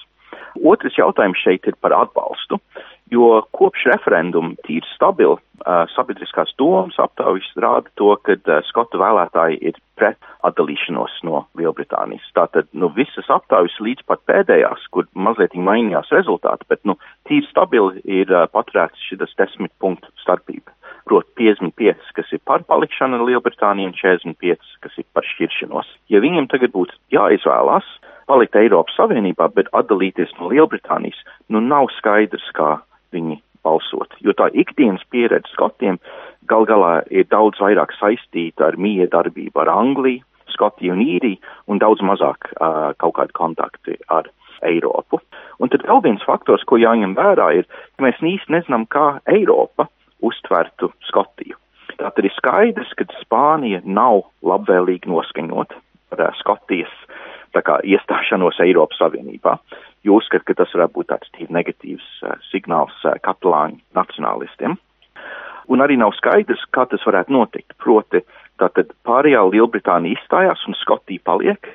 Otrs 0.65 0.99
jautājums 0.99 1.41
šeit 1.43 1.67
ir 1.69 1.77
par 1.81 1.95
atbalstu, 1.97 2.61
jo 3.13 3.41
kopš 3.57 3.87
referenduma 3.93 4.55
tīri 4.67 4.87
stabili 4.95 5.37
uh, 5.37 5.85
sabiedriskās 5.95 6.53
domas 6.59 6.99
aptaujas 7.03 7.49
rāda 7.63 7.91
to, 8.01 8.13
ka 8.27 8.37
uh, 8.37 8.63
skotu 8.67 9.01
vēlētāji 9.01 9.61
ir 9.71 9.79
pret 9.99 10.19
atdalīšanos 10.47 11.21
no 11.27 11.45
Lielbritānijas. 11.59 12.27
Tātad, 12.37 12.69
nu, 12.73 12.91
visas 12.97 13.31
aptaujas 13.33 13.77
līdz 13.83 14.07
pat 14.11 14.25
pēdējās, 14.31 14.89
kur 14.95 15.09
mazliet 15.15 15.55
mainījās 15.55 16.11
rezultāti, 16.15 16.67
bet, 16.73 16.83
nu, 16.89 16.99
tīri 17.29 17.47
stabili 17.51 18.03
ir 18.05 18.33
uh, 18.33 18.49
paturēts 18.53 19.07
šis 19.09 19.37
desmit 19.39 19.73
punktu 19.83 20.11
starpība. 20.23 20.75
Proti 21.07 21.31
55, 21.39 22.11
kas 22.17 22.33
ir 22.35 22.43
par 22.43 22.65
palikšanu 22.67 23.23
Lielbritāniju, 23.29 23.93
un 23.93 23.95
45, 23.95 24.75
kas 24.83 24.99
ir 24.99 25.07
par 25.15 25.23
šķiršanos. 25.23 25.93
Ja 26.11 26.19
viņiem 26.25 26.49
tagad 26.51 26.75
būtu 26.75 26.99
jāizvēlās, 27.15 27.87
palikt 28.27 28.57
Eiropas 28.59 28.97
Savienībā, 28.99 29.49
bet 29.55 29.71
atdalīties 29.77 30.35
no 30.41 30.51
Lielbritānijas, 30.53 31.19
nu 31.53 31.63
nav 31.63 31.91
skaidrs, 31.97 32.47
kā 32.57 32.77
viņi 33.15 33.41
balsot. 33.67 34.15
Jo 34.23 34.35
tā 34.37 34.49
ikdienas 34.55 35.05
pieredze 35.11 35.51
Skotiem 35.55 35.99
gal 36.51 36.67
galā 36.69 37.01
ir 37.11 37.27
daudz 37.31 37.61
vairāk 37.63 37.95
saistīta 37.99 38.71
ar 38.71 38.79
miedarbību 38.81 39.63
ar 39.63 39.73
Angliju, 39.75 40.23
Skotiju 40.55 40.95
un 40.95 41.03
Īriju 41.03 41.41
un 41.69 41.81
daudz 41.83 42.03
mazāk 42.07 42.51
uh, 42.55 42.93
kaut 43.03 43.17
kādu 43.19 43.35
kontakti 43.37 43.97
ar 44.13 44.29
Eiropu. 44.65 45.21
Un 45.61 45.73
tad 45.73 45.85
vēl 45.89 46.01
viens 46.05 46.25
faktors, 46.25 46.65
ko 46.65 46.79
jāņem 46.81 47.17
vērā, 47.19 47.51
ir, 47.59 47.67
ka 47.97 48.07
mēs 48.07 48.23
īsti 48.23 48.55
nezinām, 48.55 48.87
kā 48.89 49.19
Eiropa 49.29 49.89
uztvertu 50.25 50.93
Skotiju. 51.11 51.59
Tātad 51.97 52.29
ir 52.29 52.35
skaidrs, 52.37 52.93
ka 52.97 53.09
Spānija 53.21 53.83
nav 53.85 54.23
labvēlīgi 54.47 55.11
noskaņota 55.13 55.77
par 56.13 56.25
uh, 56.29 56.39
Skotijas 56.41 56.95
kā, 57.65 57.79
iestāšanos 57.85 58.61
Eiropas 58.65 58.99
Savienībā, 59.01 59.57
jo 60.07 60.19
uzskat, 60.21 60.45
ka 60.47 60.57
tas 60.59 60.73
varētu 60.75 60.97
būt 60.97 61.11
tāds 61.13 61.33
tīri 61.37 61.53
negatīvs 61.55 62.07
uh, 62.25 62.37
signāls 62.51 62.97
uh, 63.05 63.17
katalāņu 63.25 63.81
nacionālistiem. 63.97 64.77
Un 65.67 65.83
arī 65.83 65.97
nav 65.99 66.15
skaidrs, 66.15 66.63
kā 66.71 66.85
tas 66.91 67.03
varētu 67.07 67.35
notikt. 67.35 67.75
Proti, 67.83 68.23
tātad 68.61 68.93
pārējā 69.07 69.43
Lielbritānija 69.51 70.19
izstājās 70.19 70.63
un 70.69 70.79
Skotija 70.79 71.25
paliek, 71.27 71.73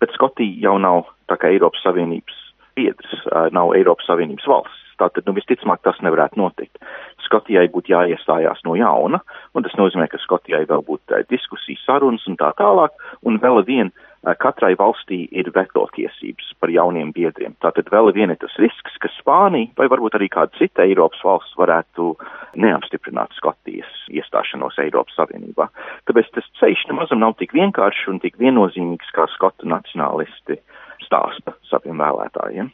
bet 0.00 0.14
Skotija 0.16 0.68
jau 0.68 0.78
nav 0.80 1.04
tā 1.28 1.36
kā 1.40 1.52
Eiropas 1.52 1.84
Savienības 1.84 2.40
biedrs, 2.78 3.20
uh, 3.28 3.50
nav 3.52 3.76
Eiropas 3.76 4.08
Savienības 4.10 4.48
valsts. 4.48 4.83
Tātad, 5.00 5.26
nu, 5.26 5.34
visticamāk, 5.36 5.82
tas 5.84 6.00
nevarētu 6.04 6.40
notikt. 6.40 6.80
Skotijai 7.26 7.66
būtu 7.72 7.94
jāiestājās 7.94 8.64
no 8.66 8.76
jauna, 8.78 9.20
un 9.54 9.66
tas 9.66 9.76
nozīmē, 9.80 10.08
ka 10.12 10.20
Skotijai 10.22 10.64
vēl 10.70 10.84
būtu 10.86 11.24
diskusijas, 11.30 11.84
sarunas 11.86 12.26
un 12.30 12.38
tā 12.40 12.52
tālāk, 12.58 12.94
un 13.26 13.40
vēl 13.42 13.64
vien 13.66 13.94
katrai 14.40 14.72
valstī 14.78 15.24
ir 15.36 15.50
veto 15.54 15.84
tiesības 15.92 16.54
par 16.60 16.72
jauniem 16.72 17.12
biedriem. 17.12 17.52
Tātad 17.60 17.90
vēl 17.92 18.12
vien 18.16 18.32
ir 18.32 18.38
tas 18.40 18.54
risks, 18.56 18.96
ka 19.02 19.10
Spānija 19.18 19.74
vai 19.76 19.88
varbūt 19.92 20.16
arī 20.16 20.30
kāda 20.32 20.56
cita 20.56 20.86
Eiropas 20.86 21.20
valsts 21.24 21.58
varētu 21.60 22.14
neapstiprināt 22.56 23.36
Skotijas 23.36 23.90
iestāšanos 24.08 24.80
Eiropas 24.80 25.18
Savienībā. 25.18 25.68
Tāpēc 26.08 26.32
tas 26.32 26.48
ceļš 26.60 26.86
nemazam 26.88 27.20
nav 27.20 27.36
tik 27.40 27.52
vienkāršs 27.52 28.08
un 28.14 28.22
tik 28.24 28.40
viennozīmīgs, 28.40 29.12
kā 29.12 29.28
skotu 29.36 29.68
nacionālisti 29.68 30.60
stāsta 31.04 31.58
saviem 31.68 32.00
vēlētājiem. 32.00 32.72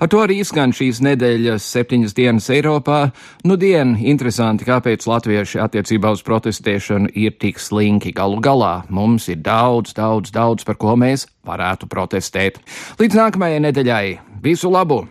Ar 0.00 0.08
to 0.08 0.22
arī 0.24 0.38
skan 0.48 0.72
šīs 0.72 1.02
nedēļas 1.04 1.66
septiņas 1.74 2.14
dienas 2.16 2.46
Eiropā. 2.54 3.10
Nu, 3.44 3.58
dien, 3.60 3.92
interesanti, 4.00 4.64
kāpēc 4.64 5.04
latvieši 5.04 5.60
attiecībā 5.60 6.14
uz 6.16 6.24
protestēšanu 6.24 7.12
ir 7.20 7.36
tik 7.36 7.60
slinki. 7.60 8.14
Galu 8.16 8.40
galā 8.40 8.72
mums 8.88 9.28
ir 9.28 9.44
daudz, 9.44 9.92
daudz, 9.92 10.32
daudz, 10.32 10.64
par 10.64 10.80
ko 10.80 10.96
mēs 10.96 11.28
varētu 11.44 11.92
protestēt. 11.92 12.64
Līdz 12.96 13.24
nākamajai 13.26 13.64
nedēļai 13.68 14.04
visu 14.40 14.72
labu! 14.72 15.04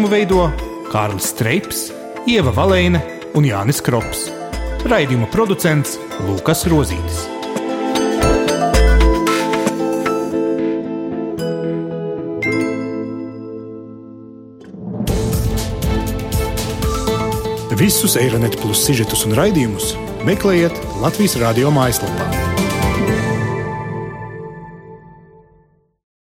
Raidījumu 0.00 0.16
veido 0.16 0.44
Kārlis 0.88 1.26
Streips, 1.28 1.80
Ieva 2.24 2.54
Valēne 2.56 3.02
un 3.36 3.44
Jānis 3.44 3.82
Krops. 3.84 4.30
Raidījuma 4.88 5.26
producents 5.28 5.98
Lukas 6.24 6.64
Rozītis. 6.72 7.26
Visus 17.76 18.16
Eironet 18.16 18.56
plus 18.62 18.80
sižetus 18.86 19.28
un 19.28 19.36
raidījumus 19.36 19.92
meklējiet 20.24 20.80
Latvijas 21.04 21.36
radio 21.44 21.76
mājaslapā. 21.76 22.69